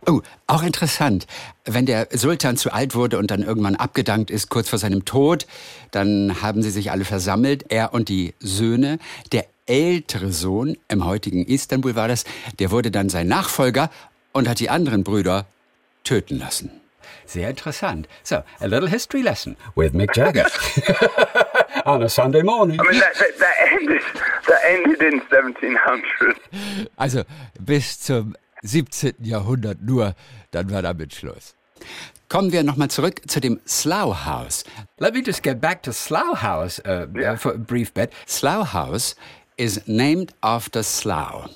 Oh, 0.06 0.22
auch 0.46 0.64
interessant. 0.64 1.28
Wenn 1.66 1.86
der 1.86 2.08
Sultan 2.12 2.56
zu 2.56 2.72
alt 2.72 2.96
wurde 2.96 3.18
und 3.18 3.30
dann 3.30 3.44
irgendwann 3.44 3.76
abgedankt 3.76 4.32
ist, 4.32 4.50
kurz 4.50 4.70
vor 4.70 4.80
seinem 4.80 5.04
Tod, 5.04 5.48
dann 5.92 6.42
haben 6.42 6.62
sie 6.62 6.70
sich 6.70 6.92
alle 6.92 7.04
versammelt, 7.04 7.66
er 7.70 7.94
und 7.94 8.08
die 8.08 8.34
Söhne. 8.40 9.00
Der 9.34 9.46
ältere 9.66 10.32
Sohn, 10.32 10.78
im 10.88 11.06
heutigen 11.06 11.46
Istanbul 11.46 11.96
war 11.96 12.08
das, 12.08 12.24
der 12.60 12.72
wurde 12.72 12.90
dann 12.90 13.10
sein 13.10 13.28
Nachfolger 13.28 13.90
und 14.32 14.48
hat 14.48 14.60
die 14.60 14.70
anderen 14.70 15.04
Brüder 15.04 15.46
töten 16.04 16.40
lassen. 16.40 16.72
Sehr 17.26 17.50
interessant. 17.50 18.08
So, 18.24 18.38
a 18.62 18.66
little 18.66 18.88
history 18.88 19.22
lesson 19.22 19.58
with 19.76 19.92
Mick 19.92 20.16
Jagger 20.16 20.48
on 21.88 22.04
a 22.04 22.10
Sunday 22.10 22.44
morning. 22.44 22.80
I 22.80 22.84
mean, 22.84 23.00
that, 23.00 23.16
that, 23.16 23.40
that 23.40 23.56
ended 23.72 24.02
that 24.48 24.62
ended 24.66 25.02
in 25.02 25.20
1700. 25.22 26.38
Also 26.98 27.24
bis 27.60 28.00
zum 28.00 28.36
17. 28.64 29.16
Jahrhundert 29.24 29.82
nur, 29.82 30.16
dann 30.52 30.70
war 30.70 30.82
damit 30.82 31.14
Schluss. 31.16 31.56
Kommen 32.30 32.52
wir 32.52 32.64
nochmal 32.64 32.90
zurück 32.90 33.22
zu 33.28 33.40
dem 33.40 33.60
Slough 33.66 34.26
House. 34.26 34.66
Let 35.00 35.14
me 35.14 35.22
just 35.26 35.44
get 35.44 35.62
back 35.62 35.82
to 35.84 35.94
Slough 35.94 36.42
House 36.42 36.82
uh, 36.86 37.08
uh, 37.16 37.38
for 37.38 37.54
a 37.54 37.58
brief 37.58 37.94
bit. 37.94 38.12
Slough 38.28 38.74
House 38.74 39.16
is 39.56 39.82
named 39.88 40.34
after 40.42 40.84
Slough. 40.84 41.50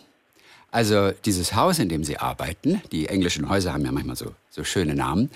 Also 0.72 1.12
dieses 1.26 1.54
Haus, 1.54 1.80
in 1.80 1.90
dem 1.90 2.06
sie 2.06 2.18
arbeiten, 2.18 2.82
die 2.94 3.10
englischen 3.10 3.50
Häuser 3.50 3.74
haben 3.74 3.84
ja 3.84 3.92
manchmal 3.92 4.16
so, 4.16 4.34
so 4.50 4.64
schöne 4.64 4.96
Namen, 4.96 5.30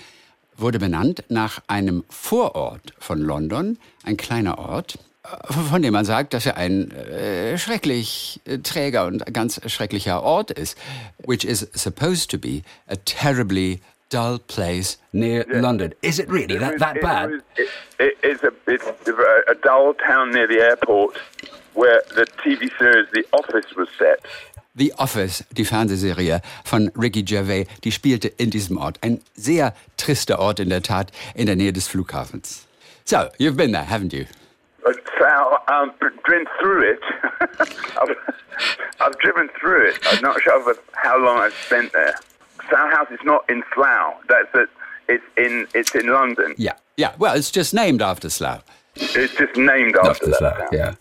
wurde 0.56 0.78
benannt 0.78 1.24
nach 1.28 1.60
einem 1.66 2.04
Vorort 2.08 2.92
von 2.98 3.20
London, 3.20 3.78
ein 4.04 4.16
kleiner 4.16 4.58
Ort, 4.58 4.98
äh, 5.24 5.52
von 5.52 5.82
dem 5.82 5.92
man 5.92 6.04
sagt, 6.04 6.34
dass 6.34 6.46
er 6.46 6.56
ein 6.56 6.90
äh, 6.92 7.58
schrecklich 7.58 8.40
äh, 8.46 8.58
träger 8.58 9.06
und 9.06 9.24
ganz 9.32 9.60
schrecklicher 9.70 10.22
Ort 10.22 10.50
ist, 10.50 10.76
which 11.26 11.44
is 11.44 11.68
supposed 11.74 12.30
to 12.30 12.38
be 12.38 12.62
a 12.88 12.96
terribly 13.04 13.80
dull 14.10 14.38
place 14.46 14.98
near 15.12 15.44
London. 15.48 15.92
Is 16.00 16.18
it 16.18 16.30
really 16.30 16.58
that, 16.58 16.78
that 16.78 16.96
It 16.96 17.02
bad? 17.02 17.30
was- 17.30 17.40
it- 17.56 17.68
it- 17.98 18.16
it's 18.22 18.42
a 18.44 18.52
it's 18.70 18.84
a 19.48 19.54
dull 19.62 19.94
town 20.06 20.30
near 20.30 20.46
the 20.48 20.58
airport 20.60 21.16
where 21.74 22.02
the 22.14 22.24
TV 22.42 22.70
series 22.78 23.06
The 23.12 23.24
Office 23.32 23.66
was 23.76 23.88
set. 23.98 24.20
The 24.78 24.92
Office, 24.98 25.42
die 25.52 25.64
Fernsehserie 25.64 26.40
von 26.64 26.90
Ricky 26.94 27.22
Gervais, 27.22 27.66
die 27.82 27.92
spielte 27.92 28.28
in 28.28 28.50
diesem 28.50 28.76
Ort. 28.76 28.98
Ein 29.02 29.22
sehr 29.34 29.72
trister 29.96 30.38
Ort 30.38 30.60
in 30.60 30.68
der 30.68 30.82
Tat, 30.82 31.12
in 31.34 31.46
der 31.46 31.56
Nähe 31.56 31.72
des 31.72 31.88
Flughafens. 31.88 32.66
So, 33.04 33.28
you've 33.38 33.56
been 33.56 33.72
there, 33.72 33.88
haven't 33.88 34.12
you? 34.12 34.26
But 34.84 34.96
Sal, 35.18 35.62
um, 35.68 35.92
driven 36.24 36.46
through 36.60 36.82
it. 36.82 37.00
I've, 37.98 38.16
I've 39.00 39.18
driven 39.20 39.48
through 39.58 39.88
it. 39.88 39.98
I'm 40.12 40.20
not 40.20 40.40
sure 40.42 40.74
how 40.92 41.18
long 41.18 41.38
I've 41.38 41.54
spent 41.54 41.92
there. 41.92 42.14
Slough 42.68 42.90
House 42.92 43.08
is 43.10 43.20
not 43.24 43.48
in 43.48 43.62
Slough. 43.74 44.14
That's 44.28 44.48
it. 44.54 44.68
It's 45.08 45.24
in 45.36 45.68
it's 45.72 45.94
in 45.94 46.08
London. 46.08 46.54
Yeah. 46.58 46.72
Yeah, 46.96 47.12
well, 47.18 47.34
it's 47.36 47.50
just 47.50 47.74
named 47.74 48.02
after 48.02 48.28
Slough. 48.28 48.62
It's 48.96 49.34
just 49.34 49.56
named 49.56 49.96
after, 49.96 50.32
Slough. 50.32 50.58
town. 50.58 50.68
yeah. 50.72 50.94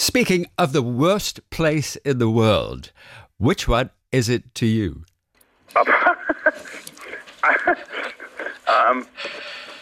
Speaking 0.00 0.46
of 0.56 0.72
the 0.72 0.80
worst 0.80 1.50
place 1.50 1.94
in 1.96 2.16
the 2.16 2.30
world, 2.30 2.90
which 3.36 3.68
one 3.68 3.90
is 4.10 4.30
it 4.30 4.54
to 4.54 4.64
you? 4.64 5.04
Um, 8.66 9.06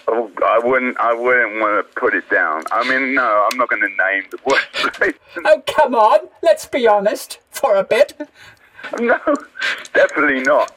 oh, 0.09 0.31
I 0.45 0.59
wouldn't. 0.59 0.97
I 0.99 1.13
wouldn't 1.13 1.61
want 1.61 1.87
to 1.87 2.01
put 2.01 2.15
it 2.15 2.29
down. 2.31 2.63
I 2.73 2.89
mean, 2.89 3.15
no, 3.15 3.47
I'm 3.51 3.59
not 3.59 3.69
going 3.69 3.83
to 3.83 3.89
name 3.89 4.25
the 4.31 4.39
worst 4.47 4.73
place. 4.95 5.15
Oh, 5.45 5.63
come 5.67 5.95
on, 5.95 6.21
let's 6.43 6.67
be 6.67 6.89
honest 6.89 7.39
for 7.51 7.77
a 7.77 7.85
bit. 7.85 8.15
no, 9.01 9.19
definitely 9.93 10.43
not. 10.43 10.73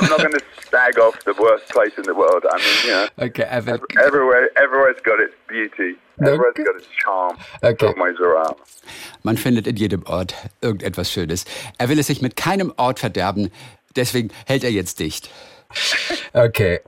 I'm 0.00 0.08
not 0.08 0.18
going 0.20 0.32
to 0.32 0.40
stag 0.66 0.98
off 0.98 1.22
the 1.24 1.34
worst 1.34 1.68
place 1.68 1.92
in 1.96 2.04
the 2.04 2.14
world. 2.14 2.44
I 2.50 2.56
mean, 2.56 2.76
you 2.84 2.90
know, 2.90 3.06
Okay, 3.26 3.42
Evan. 3.44 3.80
everywhere, 4.00 4.48
everywhere's 4.56 5.00
got 5.02 5.20
its 5.20 5.34
beauty. 5.48 5.96
Everywhere's 6.20 6.54
got 6.54 6.76
its 6.76 6.86
charm. 7.02 7.36
Okay. 7.62 7.92
Man 9.22 9.36
findet 9.36 9.66
in 9.66 9.76
jedem 9.76 10.04
Ort 10.06 10.34
irgendetwas 10.60 11.10
Schönes. 11.12 11.44
Er 11.78 11.88
will 11.88 11.98
es 11.98 12.06
sich 12.06 12.22
mit 12.22 12.36
keinem 12.36 12.72
Ort 12.76 12.98
verderben, 13.00 13.50
deswegen 13.96 14.30
hält 14.46 14.64
er 14.64 14.70
jetzt 14.70 14.98
dicht. 15.00 15.30
Okay. 16.34 16.80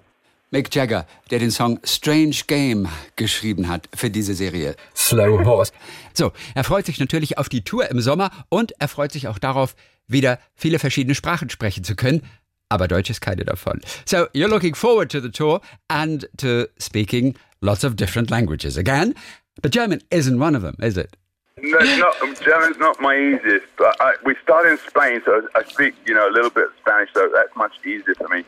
Mick 0.54 0.72
Jagger, 0.72 1.04
der 1.32 1.40
den 1.40 1.50
Song 1.50 1.80
Strange 1.82 2.36
Game 2.46 2.88
geschrieben 3.16 3.68
hat 3.68 3.88
für 3.92 4.08
diese 4.08 4.34
Serie. 4.34 4.76
Slow 4.94 5.44
horse. 5.44 5.72
So, 6.12 6.30
er 6.54 6.62
freut 6.62 6.86
sich 6.86 7.00
natürlich 7.00 7.38
auf 7.38 7.48
die 7.48 7.64
Tour 7.64 7.90
im 7.90 8.00
Sommer 8.00 8.30
und 8.50 8.72
er 8.78 8.86
freut 8.86 9.10
sich 9.10 9.26
auch 9.26 9.40
darauf, 9.40 9.74
wieder 10.06 10.38
viele 10.54 10.78
verschiedene 10.78 11.16
Sprachen 11.16 11.50
sprechen 11.50 11.82
zu 11.82 11.96
können. 11.96 12.22
Aber 12.68 12.86
Deutsch 12.86 13.10
ist 13.10 13.20
keine 13.20 13.44
davon. 13.44 13.80
So, 14.06 14.28
you're 14.28 14.46
looking 14.46 14.76
forward 14.76 15.10
to 15.10 15.18
the 15.18 15.28
tour 15.28 15.60
and 15.88 16.28
to 16.36 16.66
speaking 16.78 17.36
lots 17.60 17.84
of 17.84 17.96
different 17.96 18.30
languages 18.30 18.78
again. 18.78 19.14
But 19.60 19.74
German 19.74 20.04
isn't 20.10 20.40
one 20.40 20.56
of 20.56 20.62
them, 20.62 20.76
is 20.78 20.96
it? 20.96 21.16
No, 21.56 21.78
it's 21.80 21.98
not, 21.98 22.14
German's 22.44 22.78
not 22.78 23.00
my 23.00 23.16
easiest, 23.16 23.66
but 23.76 23.96
I, 24.00 24.12
we 24.24 24.36
started 24.44 24.72
in 24.72 24.78
Spain, 24.78 25.20
so 25.24 25.42
I 25.56 25.64
speak, 25.64 25.94
you 26.06 26.14
know, 26.14 26.28
a 26.28 26.32
little 26.32 26.50
bit 26.50 26.66
of 26.66 26.72
Spanish, 26.80 27.10
so 27.12 27.28
that's 27.34 27.56
much 27.56 27.72
easier 27.84 28.14
for 28.14 28.28
me. 28.28 28.44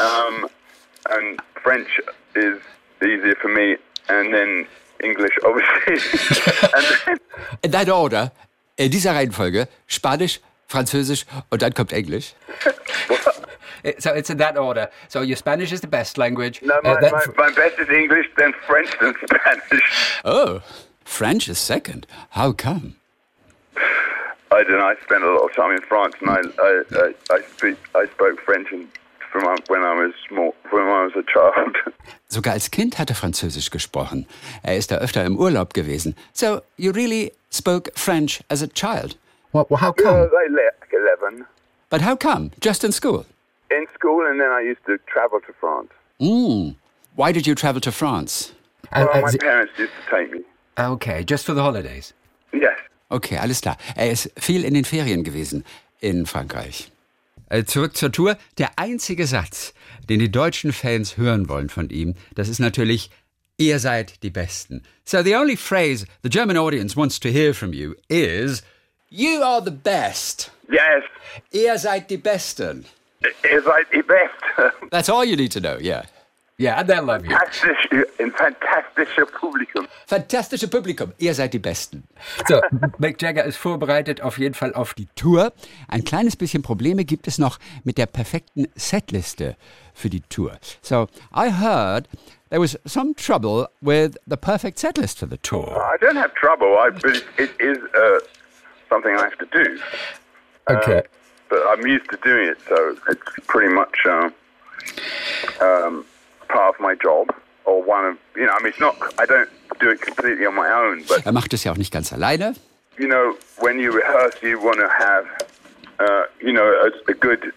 Um, 0.00 0.50
and 1.16 1.40
French 1.62 1.88
is 2.34 2.60
easier 3.02 3.34
for 3.40 3.48
me, 3.48 3.76
and 4.08 4.32
then 4.32 4.66
English, 5.02 5.32
obviously. 5.44 6.22
and 6.74 6.86
then, 7.06 7.18
In 7.62 7.70
that 7.72 7.88
order, 7.88 8.32
in 8.76 8.90
dieser 8.90 9.12
Reihenfolge, 9.14 9.68
Spanisch, 9.88 10.40
Französisch 10.68 11.26
und 11.50 11.62
dann 11.62 11.74
kommt 11.74 11.92
Englisch. 11.92 12.34
So 13.98 14.10
it's 14.10 14.30
in 14.30 14.38
that 14.38 14.58
order. 14.58 14.90
So 15.08 15.22
your 15.22 15.36
Spanish 15.36 15.70
is 15.72 15.80
the 15.80 15.86
best 15.86 16.18
language. 16.18 16.60
no, 16.62 16.74
uh, 16.78 16.94
my, 16.94 17.00
then 17.00 17.12
my, 17.12 17.24
my 17.36 17.52
best 17.52 17.78
is 17.78 17.88
English, 17.88 18.26
then 18.36 18.52
French, 18.66 18.90
then 19.00 19.14
Spanish. 19.14 20.20
Oh, 20.24 20.60
French 21.04 21.48
is 21.48 21.58
second. 21.58 22.04
How 22.30 22.50
come? 22.52 22.96
I 24.50 24.62
don't 24.64 24.78
know. 24.78 24.86
I 24.86 24.96
spent 25.04 25.22
a 25.22 25.30
lot 25.30 25.44
of 25.48 25.54
time 25.54 25.70
in 25.70 25.82
France, 25.82 26.14
and 26.20 26.30
I 26.30 26.40
I, 26.58 26.82
I, 26.92 27.14
I 27.36 27.42
speak 27.56 27.76
I 27.94 28.06
spoke 28.06 28.40
French 28.40 28.72
and 28.72 28.88
Sogar 32.28 32.52
als 32.54 32.70
Kind 32.70 32.98
hat 32.98 33.10
er 33.10 33.16
Französisch 33.16 33.70
gesprochen. 33.70 34.26
Er 34.62 34.76
ist 34.76 34.90
da 34.90 34.96
öfter 34.98 35.24
im 35.24 35.38
Urlaub 35.38 35.74
gewesen. 35.74 36.14
So, 36.32 36.60
you 36.76 36.92
really 36.92 37.32
spoke 37.52 37.90
French 37.94 38.42
as 38.48 38.62
a 38.62 38.66
child. 38.66 39.16
Well, 39.52 39.66
well, 39.68 39.80
how 39.80 39.92
come? 39.92 40.20
was 40.20 40.30
like 40.32 40.50
eleven 40.92 41.46
But 41.90 42.02
how 42.02 42.16
come? 42.16 42.50
Just 42.60 42.84
in 42.84 42.92
school? 42.92 43.24
in 43.70 43.86
school, 43.94 44.24
and 44.26 44.40
then 44.40 44.50
I 44.50 44.60
used 44.62 44.84
to 44.86 44.96
travel 45.12 45.40
to 45.40 45.52
France. 45.58 45.90
Mm. 46.20 46.76
Why 47.16 47.32
did 47.32 47.46
you 47.46 47.54
travel 47.54 47.80
to 47.80 47.90
France? 47.90 48.52
Well, 48.94 49.08
and 49.12 49.22
my 49.22 49.30
the- 49.32 49.38
parents 49.38 49.72
used 49.78 49.92
to 50.04 50.10
take 50.16 50.30
me. 50.32 50.44
okay, 50.78 51.24
just 51.24 51.46
for 51.46 51.54
the 51.54 51.62
holidays. 51.62 52.14
Yes. 52.52 52.78
Okay, 53.10 53.38
alles 53.38 53.60
klar. 53.60 53.76
Er 53.96 54.10
ist 54.10 54.30
viel 54.38 54.64
in 54.64 54.74
den 54.74 54.84
Ferien 54.84 55.24
gewesen 55.24 55.64
in 56.00 56.26
Frankreich. 56.26 56.90
Äh, 57.48 57.64
Zurück 57.64 57.96
zur 57.96 58.12
Tour. 58.12 58.36
Der 58.58 58.70
einzige 58.76 59.26
Satz, 59.26 59.72
den 60.08 60.18
die 60.18 60.30
deutschen 60.30 60.72
Fans 60.72 61.16
hören 61.16 61.48
wollen 61.48 61.68
von 61.68 61.90
ihm, 61.90 62.14
das 62.34 62.48
ist 62.48 62.58
natürlich, 62.58 63.10
ihr 63.56 63.78
seid 63.78 64.22
die 64.22 64.30
Besten. 64.30 64.82
So 65.04 65.22
the 65.22 65.34
only 65.36 65.56
phrase 65.56 66.06
the 66.22 66.28
German 66.28 66.56
audience 66.56 66.96
wants 66.96 67.20
to 67.20 67.28
hear 67.28 67.54
from 67.54 67.72
you 67.72 67.94
is, 68.08 68.62
you 69.10 69.42
are 69.42 69.62
the 69.64 69.70
best. 69.70 70.50
Yes. 70.68 71.04
Ihr 71.52 71.78
seid 71.78 72.10
die 72.10 72.16
Besten. 72.16 72.84
It's 73.42 73.66
like 73.66 73.86
the 73.92 74.02
best. 74.02 74.72
That's 74.90 75.08
all 75.08 75.24
you 75.24 75.36
need 75.36 75.52
to 75.52 75.60
know, 75.60 75.78
yeah. 75.80 76.04
Yeah, 76.58 76.80
and 76.80 76.88
they'll 76.88 77.04
love 77.04 77.26
you. 77.26 77.36
Fantastisch, 77.36 77.90
ein 78.18 78.32
fantastischer 78.32 79.26
Publikum. 79.26 79.86
Fantastische 80.06 80.68
Publikum, 80.68 81.12
ihr 81.18 81.34
seid 81.34 81.52
die 81.52 81.58
Besten. 81.58 82.04
So, 82.48 82.62
Mick 82.98 83.20
Jagger 83.20 83.44
ist 83.44 83.58
vorbereitet 83.58 84.22
auf 84.22 84.38
jeden 84.38 84.54
Fall 84.54 84.72
auf 84.72 84.94
die 84.94 85.06
Tour. 85.16 85.52
Ein 85.88 86.04
kleines 86.04 86.34
bisschen 86.34 86.62
Probleme 86.62 87.04
gibt 87.04 87.28
es 87.28 87.36
noch 87.36 87.58
mit 87.84 87.98
der 87.98 88.06
perfekten 88.06 88.68
Setliste 88.74 89.56
für 89.94 90.08
die 90.08 90.22
Tour. 90.22 90.58
So, 90.80 91.08
I 91.34 91.50
heard 91.50 92.08
there 92.48 92.60
was 92.60 92.78
some 92.86 93.14
trouble 93.14 93.68
with 93.82 94.12
the 94.26 94.36
perfect 94.38 94.78
setlist 94.78 95.18
for 95.18 95.28
the 95.28 95.38
tour. 95.38 95.76
I 95.76 95.98
don't 95.98 96.16
have 96.16 96.32
trouble, 96.34 96.78
I, 96.78 96.88
but 96.90 97.16
it, 97.16 97.24
it 97.36 97.50
is 97.60 97.76
uh, 97.94 98.20
something 98.88 99.14
I 99.14 99.24
have 99.24 99.36
to 99.38 99.46
do. 99.52 99.78
Okay. 100.70 100.98
Uh, 101.00 101.02
but 101.50 101.60
I'm 101.68 101.86
used 101.86 102.08
to 102.10 102.16
doing 102.24 102.48
it, 102.48 102.58
so 102.66 102.96
it's 103.10 103.46
pretty 103.46 103.72
much 103.72 103.94
uh, 104.06 104.30
um, 105.60 106.06
part 106.48 106.74
of 106.74 106.80
my 106.80 106.94
job. 106.94 107.28
Or 107.64 107.82
one 107.82 108.04
of, 108.06 108.16
you 108.36 108.46
know, 108.46 108.52
I 108.52 108.58
mean, 108.62 108.68
it's 108.68 108.78
not, 108.80 108.94
I 109.18 109.26
don't 109.26 109.48
do 109.80 109.90
it 109.90 110.00
completely 110.00 110.46
on 110.46 110.54
my 110.54 110.70
own, 110.70 111.02
but 111.08 111.26
Er 111.26 111.32
macht 111.32 111.52
es 111.52 111.64
ja 111.64 111.72
auch 111.72 111.76
nicht 111.76 111.92
ganz 111.92 112.12
alleine. 112.12 112.54
you 112.98 113.06
know, 113.08 113.34
when 113.58 113.78
you 113.78 113.90
rehearse, 113.92 114.36
you 114.40 114.58
want 114.62 114.78
to 114.78 114.88
have, 114.88 115.26
uh, 115.98 116.24
you 116.40 116.52
know, 116.52 116.64
a, 116.64 116.90
a 117.10 117.14
good 117.14 117.52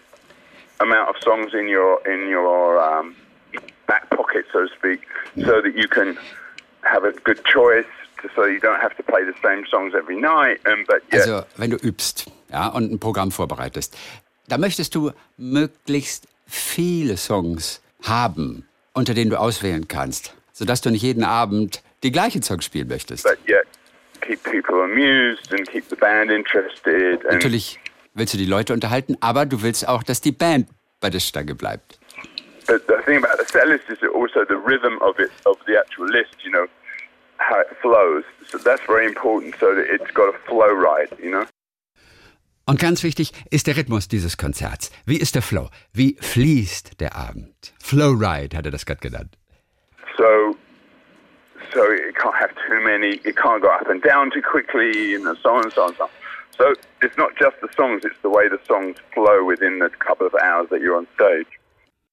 amount 0.80 1.08
of 1.08 1.16
songs 1.22 1.54
in 1.54 1.68
your 1.68 2.00
in 2.06 2.28
your 2.28 2.78
um, 2.80 3.14
back 3.86 4.08
pocket, 4.10 4.44
so 4.52 4.66
to 4.66 4.68
speak, 4.76 5.00
so 5.36 5.62
that 5.62 5.74
you 5.76 5.86
can 5.88 6.18
have 6.82 7.04
a 7.04 7.12
good 7.24 7.42
choice, 7.44 7.86
so 8.34 8.44
you 8.44 8.58
don't 8.60 8.80
have 8.80 8.94
to 8.96 9.02
play 9.04 9.22
the 9.24 9.34
same 9.42 9.64
songs 9.70 9.94
every 9.94 10.16
night. 10.20 10.58
And 10.66 10.86
but 10.86 11.02
yeah, 11.12 11.20
Also, 11.20 11.44
wenn 11.56 11.70
du 11.70 11.76
übst 11.76 12.26
ja, 12.50 12.66
und 12.68 12.90
ein 12.92 12.98
Programm 12.98 13.30
vorbereitest, 13.30 13.96
da 14.48 14.58
möchtest 14.58 14.94
du 14.94 15.12
möglichst 15.38 16.26
viele 16.48 17.16
Songs 17.16 17.80
haben, 18.02 18.66
unter 19.00 19.14
denen 19.14 19.30
du 19.30 19.38
auswählen 19.38 19.88
kannst, 19.88 20.34
sodass 20.52 20.80
du 20.80 20.90
nicht 20.90 21.02
jeden 21.02 21.24
Abend 21.24 21.82
die 22.02 22.12
gleichen 22.12 22.42
Songs 22.42 22.64
spielen 22.64 22.88
möchtest. 22.88 23.26
Natürlich 27.30 27.80
willst 28.14 28.34
du 28.34 28.38
die 28.38 28.44
Leute 28.44 28.72
unterhalten, 28.72 29.16
aber 29.20 29.46
du 29.46 29.62
willst 29.62 29.88
auch, 29.88 30.02
dass 30.02 30.20
die 30.20 30.32
Band 30.32 30.68
bei 31.00 31.10
der 31.10 31.20
Stange 31.20 31.54
bleibt. 31.54 31.98
But 32.66 32.82
the 32.86 33.02
thing 33.04 33.16
about 33.16 33.36
the 33.38 33.46
set 33.50 33.66
list 33.66 33.88
is 33.88 33.98
also 34.14 34.44
the 34.44 34.54
rhythm 34.54 34.98
of 35.00 35.18
it, 35.18 35.30
of 35.44 35.56
the 35.66 35.76
actual 35.76 36.06
list, 36.08 36.36
you 36.44 36.52
know, 36.52 36.66
how 37.38 37.60
it 37.60 37.76
flows. 37.80 38.22
So 38.46 38.58
that's 38.58 38.82
very 38.86 39.06
important 39.06 39.56
so 39.58 39.74
that 39.74 39.86
it's 39.88 40.12
got 40.14 40.32
a 40.34 40.38
flow 40.46 40.70
right, 40.70 41.10
you 41.18 41.30
know. 41.30 41.46
Und 42.70 42.78
ganz 42.78 43.02
wichtig 43.02 43.32
ist 43.50 43.66
der 43.66 43.76
Rhythmus 43.76 44.06
dieses 44.06 44.36
Konzerts. 44.36 44.92
Wie 45.04 45.16
ist 45.16 45.34
der 45.34 45.42
Flow? 45.42 45.70
Wie 45.92 46.16
fließt 46.20 47.00
der 47.00 47.16
Abend? 47.16 47.74
Flowride 47.82 48.56
hat 48.56 48.64
er 48.64 48.70
das 48.70 48.86
gerade 48.86 49.00
genannt. 49.00 49.36
So, 50.16 50.54
so 51.74 51.82
it 51.90 52.14
can't 52.14 52.38
have 52.38 52.54
too 52.68 52.80
many, 52.80 53.16
it 53.24 53.34
can't 53.34 53.60
go 53.60 53.66
up 53.66 53.88
and 53.90 54.00
down 54.04 54.30
too 54.30 54.40
quickly, 54.40 55.16
and 55.16 55.24
so 55.42 55.50
on 55.50 55.64
and 55.64 55.72
so 55.72 55.82
on 55.82 55.88
and 55.88 55.96
so 55.96 56.04
on. 56.04 56.10
So 56.56 56.72
it's 57.02 57.16
not 57.16 57.30
just 57.36 57.56
the 57.60 57.68
songs, 57.76 58.04
it's 58.04 58.20
the 58.22 58.30
way 58.30 58.48
the 58.48 58.60
songs 58.68 58.98
flow 59.14 59.44
within 59.44 59.80
the 59.80 59.90
couple 59.98 60.28
of 60.28 60.34
hours 60.40 60.68
that 60.70 60.80
you're 60.80 60.96
on 60.96 61.08
stage. 61.16 61.48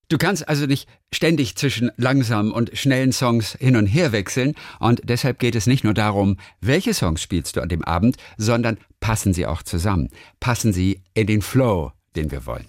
Du 0.10 0.18
kannst 0.18 0.48
also 0.48 0.66
nicht 0.68 0.88
ständig 1.14 1.58
zwischen 1.58 1.92
langsamen 1.98 2.52
und 2.54 2.78
schnellen 2.78 3.12
Songs 3.12 3.58
hin 3.60 3.76
und 3.76 3.88
her 3.88 4.14
wechseln 4.14 4.56
und 4.80 5.02
deshalb 5.04 5.38
geht 5.40 5.54
es 5.56 5.68
nicht 5.68 5.84
nur 5.84 5.94
darum, 5.94 6.38
welche 6.62 6.94
Songs 6.94 7.22
spielst 7.22 7.58
du 7.58 7.62
an 7.62 7.68
dem 7.68 7.84
Abend, 7.84 8.16
sondern 8.38 8.78
passen 9.02 9.34
sie 9.34 9.46
auch 9.46 9.64
zusammen. 9.64 10.10
Passen 10.40 10.72
sie 10.72 11.02
in 11.14 11.28
den 11.28 11.42
Flow, 11.42 11.92
den 12.16 12.32
wir 12.32 12.46
wollen. 12.46 12.68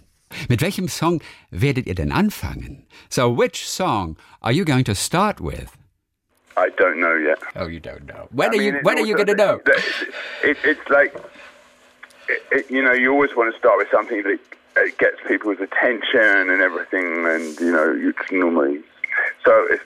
Mit 0.48 0.62
welchem 0.62 0.88
Song 0.88 1.22
werdet 1.50 1.86
ihr 1.86 1.94
denn 1.94 2.10
anfangen? 2.10 2.86
So 3.08 3.38
which 3.38 3.68
song 3.68 4.16
are 4.40 4.52
you 4.52 4.64
going 4.64 4.84
to 4.84 4.94
start 4.94 5.40
with? 5.40 5.68
I 6.56 6.70
don't 6.76 6.96
know 6.98 7.14
yet. 7.14 7.38
Oh, 7.54 7.68
you 7.68 7.78
don't 7.78 8.06
know. 8.06 8.26
When 8.32 8.52
I 8.52 8.56
are 8.58 8.62
you? 8.62 8.72
mean, 8.72 8.74
it's 8.74 8.84
When 8.84 8.98
are 8.98 9.06
you 9.06 9.14
also- 9.14 9.24
going 9.24 9.36
to 9.38 9.44
know? 9.44 9.60
It, 10.42 10.56
it's 10.64 10.90
like, 10.90 11.14
it, 12.28 12.42
it, 12.50 12.68
you 12.68 12.82
know, 12.82 12.92
you 12.92 13.12
always 13.12 13.30
want 13.36 13.52
to 13.52 13.56
start 13.58 13.78
with 13.78 13.86
something 13.92 14.24
that 14.24 14.40
uh, 14.76 14.82
gets 14.98 15.18
people's 15.26 15.60
attention 15.60 16.50
and 16.50 16.60
everything, 16.62 17.26
and 17.26 17.58
you 17.60 17.72
know, 17.72 17.92
you 17.92 18.14
normally. 18.30 18.80
So, 19.44 19.52
it's, 19.70 19.84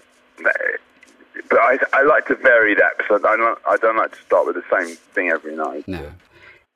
but 1.48 1.58
I, 1.58 1.78
I 1.92 2.02
like 2.02 2.26
to 2.26 2.34
vary 2.36 2.74
that 2.74 2.98
because 2.98 3.22
I 3.24 3.36
don't, 3.36 3.58
I 3.68 3.76
don't 3.76 3.96
like 3.96 4.12
to 4.12 4.22
start 4.22 4.46
with 4.46 4.56
the 4.56 4.64
same 4.70 4.96
thing 5.14 5.30
every 5.30 5.56
night. 5.56 5.84
Na. 5.86 6.00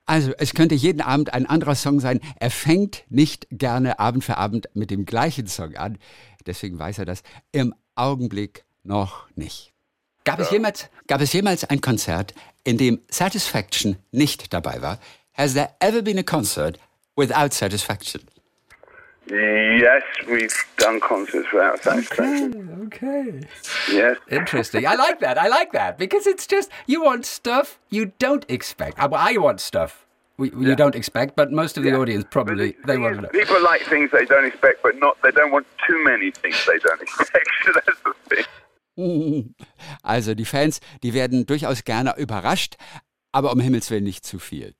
Also, 0.09 0.33
es 0.39 0.55
könnte 0.55 0.77
jeden 0.77 1.03
Abend 1.03 1.35
ein 1.35 1.47
anderer 1.47 1.75
Song 1.75 1.99
sein. 1.99 2.21
Er 2.39 2.51
fängt 2.51 3.05
nicht 3.09 3.49
gerne 3.51 3.99
Abend 3.99 4.25
für 4.25 4.37
Abend 4.37 4.69
mit 4.75 4.91
dem 4.91 5.05
gleichen 5.05 5.49
Song 5.49 5.75
an. 5.75 5.99
Deswegen 6.47 6.79
weiß 6.79 6.99
er 6.99 7.07
das 7.07 7.23
im 7.51 7.75
Augenblick 7.97 8.65
noch 8.85 9.29
nicht. 9.35 9.73
Gab 10.25 10.39
es 10.39 10.51
jemals, 10.51 10.89
gab 11.09 11.21
es 11.21 11.33
jemals 11.33 11.65
ein 11.65 11.81
Konzert, 11.81 12.35
in 12.63 12.79
dem 12.79 13.01
Satisfaction 13.11 13.97
nicht 14.13 14.53
dabei 14.53 14.81
war? 14.81 14.99
Has 15.35 15.55
there 15.55 15.71
ever 15.81 16.03
been 16.03 16.19
a 16.19 16.23
concert 16.23 16.79
without 17.17 17.53
satisfaction? 17.53 18.23
Yes, 19.29 20.03
we've 20.29 20.55
done 20.79 21.01
concerts 21.01 21.49
without 21.53 21.83
satisfaction. 21.83 22.85
Okay. 22.87 23.41
Yes. 23.91 24.19
Interesting. 24.31 24.87
I 24.87 24.95
like 24.95 25.19
that. 25.21 25.37
I 25.37 25.49
like 25.49 25.73
that 25.73 25.99
because 25.99 26.29
it's 26.29 26.47
just 26.47 26.71
you 26.87 27.03
want 27.03 27.27
stuff 27.27 27.81
you 27.91 28.13
don't 28.21 28.45
expect. 28.49 29.01
Uh, 29.01 29.09
Well, 29.11 29.21
I 29.21 29.37
want 29.37 29.61
stuff 29.61 30.07
we, 30.39 30.51
you 30.51 30.77
don't 30.77 30.95
expect, 30.95 31.35
but 31.35 31.51
most 31.51 31.77
of 31.77 31.83
the 31.83 31.95
audience 31.95 32.25
probably 32.31 32.73
the 32.73 32.87
they 32.87 32.99
want 32.99 33.17
to 33.17 33.23
know. 33.23 33.29
People 33.31 33.61
like 33.63 33.83
things 33.87 34.11
they 34.13 34.27
don't 34.27 34.45
expect, 34.45 34.83
but 34.83 34.97
not. 34.99 35.17
They 35.23 35.33
don't 35.33 35.51
want 35.51 35.67
too 35.89 36.05
many 36.05 36.31
things 36.31 36.65
they 36.67 36.79
don't 36.79 37.03
expect. 37.03 37.49
So 37.65 37.73
that's 37.73 38.01
the 38.05 38.15
thing. 38.29 38.45
Also 40.05 40.35
die 40.35 40.45
Fans, 40.45 40.81
die 41.03 41.13
werden 41.15 41.47
durchaus 41.47 41.83
gerne 41.85 42.15
überrascht, 42.17 42.77
aber 43.33 43.51
um 43.53 43.61
Himmels 43.61 43.91
Willen 43.91 44.05
nicht 44.05 44.25
zu 44.25 44.39
viel. 44.39 44.75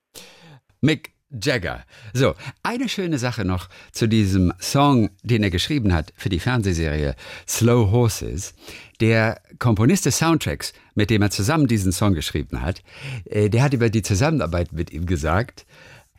Mick 0.81 1.16
Jagger. 1.31 1.85
So, 2.13 2.35
eine 2.63 2.89
schöne 2.89 3.19
Sache 3.19 3.45
noch 3.45 3.69
zu 3.93 4.07
diesem 4.07 4.53
Song, 4.61 5.11
den 5.23 5.43
er 5.43 5.51
geschrieben 5.51 5.93
hat 5.93 6.13
für 6.17 6.29
die 6.29 6.39
Fernsehserie 6.39 7.17
Slow 7.49 7.91
Horses. 7.91 8.55
Der 9.01 9.41
Komponist 9.59 10.07
des 10.07 10.19
Soundtracks, 10.19 10.73
mit 10.95 11.11
dem 11.11 11.23
er 11.23 11.31
zusammen 11.31 11.67
diesen 11.67 11.93
Song 11.93 12.15
geschrieben 12.15 12.63
hat, 12.63 12.83
äh, 13.25 13.51
der 13.51 13.63
hat 13.63 13.75
über 13.75 13.91
die 13.91 14.03
Zusammenarbeit 14.03 14.73
mit 14.73 14.93
ihm 14.93 15.07
gesagt, 15.07 15.67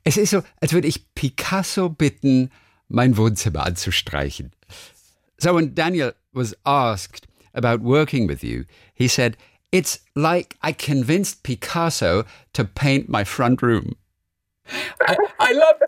es 0.03 0.17
ist 0.17 0.31
so, 0.31 0.41
als 0.61 0.73
würde 0.73 0.87
ich 0.87 1.13
Picasso 1.15 1.89
bitten, 1.89 2.51
mein 2.87 3.17
Wohnzimmer 3.17 3.65
anzustreichen. 3.65 4.51
So 5.37 5.53
when 5.53 5.75
Daniel 5.75 6.13
was 6.31 6.55
asked 6.63 7.27
about 7.53 7.83
working 7.83 8.27
with 8.29 8.41
you, 8.41 8.63
he 8.93 9.07
said, 9.07 9.37
It's 9.69 9.99
like 10.15 10.55
I 10.63 10.71
convinced 10.71 11.43
Picasso 11.43 12.23
to 12.53 12.63
paint 12.63 13.09
my 13.09 13.25
front 13.25 13.61
room. 13.61 13.95
I, 15.07 15.13
I 15.39 15.53
love. 15.53 15.79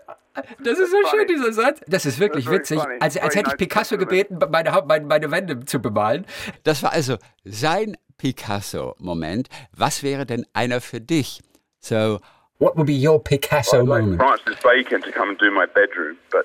Das 0.60 0.78
ist 0.78 0.90
so 0.90 0.96
schön, 1.10 1.26
dieser 1.26 1.52
Satz. 1.52 1.80
Das 1.86 2.06
ist 2.06 2.18
wirklich 2.18 2.50
witzig. 2.50 2.80
Als, 3.00 3.16
als 3.16 3.34
hätte 3.34 3.50
ich 3.50 3.56
Picasso 3.56 3.98
gebeten, 3.98 4.38
meine, 4.50 4.70
meine, 4.86 5.06
meine 5.06 5.30
Wände 5.30 5.64
zu 5.64 5.80
bemalen. 5.80 6.24
Das 6.64 6.82
war 6.82 6.92
also 6.92 7.16
sein 7.44 7.96
Picasso-Moment. 8.18 9.48
Was 9.76 10.02
wäre 10.02 10.26
denn 10.26 10.46
einer 10.52 10.80
für 10.80 11.00
dich? 11.00 11.40
So, 11.80 12.20
What 12.58 12.76
would 12.76 12.86
be 12.86 12.92
your 12.92 13.18
Picasso 13.22 13.78
I'd 13.78 13.86
like 13.88 14.02
moment? 14.02 14.20
Francis 14.20 14.56
Bacon 14.62 15.00
to 15.02 15.10
come 15.10 15.30
and 15.30 15.40
do 15.40 15.50
my 15.50 15.64
bedroom, 15.66 16.16
but 16.30 16.44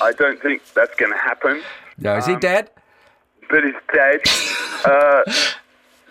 I 0.00 0.12
don't 0.12 0.40
think 0.40 0.62
that's 0.74 0.96
going 0.96 1.10
to 1.12 1.18
happen. 1.18 1.60
No, 1.96 2.16
is 2.16 2.26
he 2.26 2.36
dead? 2.36 2.70
But 3.50 3.64
he's 3.64 3.74
dead. 3.92 4.20
uh, 4.84 5.22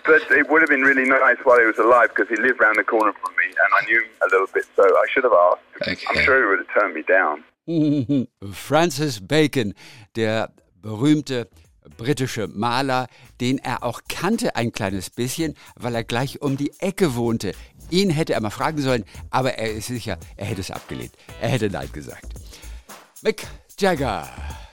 but 0.08 0.22
it 0.32 0.50
would 0.50 0.62
have 0.62 0.70
been 0.70 0.82
really 0.92 1.08
nice 1.08 1.38
while 1.44 1.60
he 1.60 1.66
was 1.68 1.78
alive 1.78 2.10
because 2.16 2.30
he 2.34 2.38
lived 2.42 2.60
round 2.60 2.78
the 2.78 2.84
corner 2.84 3.14
from 3.22 3.32
me, 3.36 3.48
and 3.62 3.70
I 3.80 3.86
knew 3.86 4.00
him 4.02 4.10
a 4.22 4.28
little 4.34 4.48
bit, 4.54 4.66
so 4.76 4.84
I 4.84 5.06
should 5.12 5.24
have 5.26 5.34
asked. 5.34 5.62
him. 5.76 5.82
I'm 5.88 5.94
Okay. 6.18 6.26
sure 6.26 6.38
he 6.42 6.48
would 6.50 6.60
have 6.64 6.74
turned 6.74 6.94
me 6.96 7.04
down. 7.04 7.44
Francis 8.54 9.20
Bacon, 9.20 9.74
der 10.16 10.50
berühmte 10.82 11.48
britische 11.98 12.48
Maler, 12.48 13.08
den 13.42 13.58
er 13.60 13.84
auch 13.84 14.02
kannte 14.10 14.56
ein 14.56 14.72
kleines 14.72 15.10
bisschen, 15.10 15.56
weil 15.76 15.96
er 15.96 16.04
gleich 16.04 16.42
um 16.42 16.58
die 16.58 16.72
Ecke 16.80 17.16
wohnte. 17.16 17.52
Ihn 17.90 18.10
hätte 18.10 18.34
er 18.34 18.42
mal 18.42 18.50
fragen 18.50 18.80
sollen, 18.80 19.06
aber 19.32 19.54
er 19.54 19.72
ist 19.72 19.88
sicher, 19.88 20.18
er 20.36 20.46
hätte 20.46 20.62
es 20.62 20.72
abgelehnt. 20.72 21.14
Er 21.42 21.50
hätte 21.50 21.70
Nein 21.70 21.90
gesagt. 21.92 22.26
Mick 23.22 23.48
Jagger. 23.80 24.28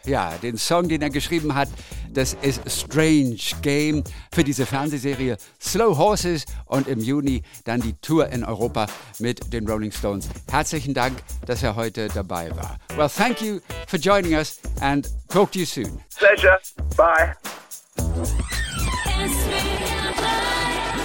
Ja, 0.06 0.32
den 0.42 0.58
Song, 0.58 0.88
den 0.88 1.02
er 1.02 1.10
geschrieben 1.10 1.54
hat, 1.54 1.68
das 2.10 2.36
ist 2.42 2.60
Strange 2.70 3.38
Game 3.62 4.04
für 4.32 4.44
diese 4.44 4.66
Fernsehserie 4.66 5.36
Slow 5.60 5.96
Horses 5.96 6.44
und 6.66 6.88
im 6.88 7.00
Juni 7.00 7.42
dann 7.64 7.80
die 7.80 7.94
Tour 8.00 8.28
in 8.28 8.44
Europa 8.44 8.86
mit 9.18 9.52
den 9.52 9.68
Rolling 9.68 9.92
Stones. 9.92 10.28
Herzlichen 10.50 10.94
Dank, 10.94 11.18
dass 11.46 11.62
er 11.62 11.74
heute 11.74 12.08
dabei 12.08 12.50
war. 12.54 12.78
Well, 12.96 13.08
thank 13.08 13.40
you 13.40 13.60
for 13.88 13.98
joining 13.98 14.34
us 14.34 14.58
and 14.80 15.08
talk 15.28 15.52
to 15.52 15.58
you 15.58 15.66
soon. 15.66 16.00
Pleasure. 16.16 16.58
Bye. 16.96 17.34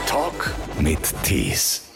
Talk 0.07 0.53
mit 0.79 0.99
Tees. 1.23 1.88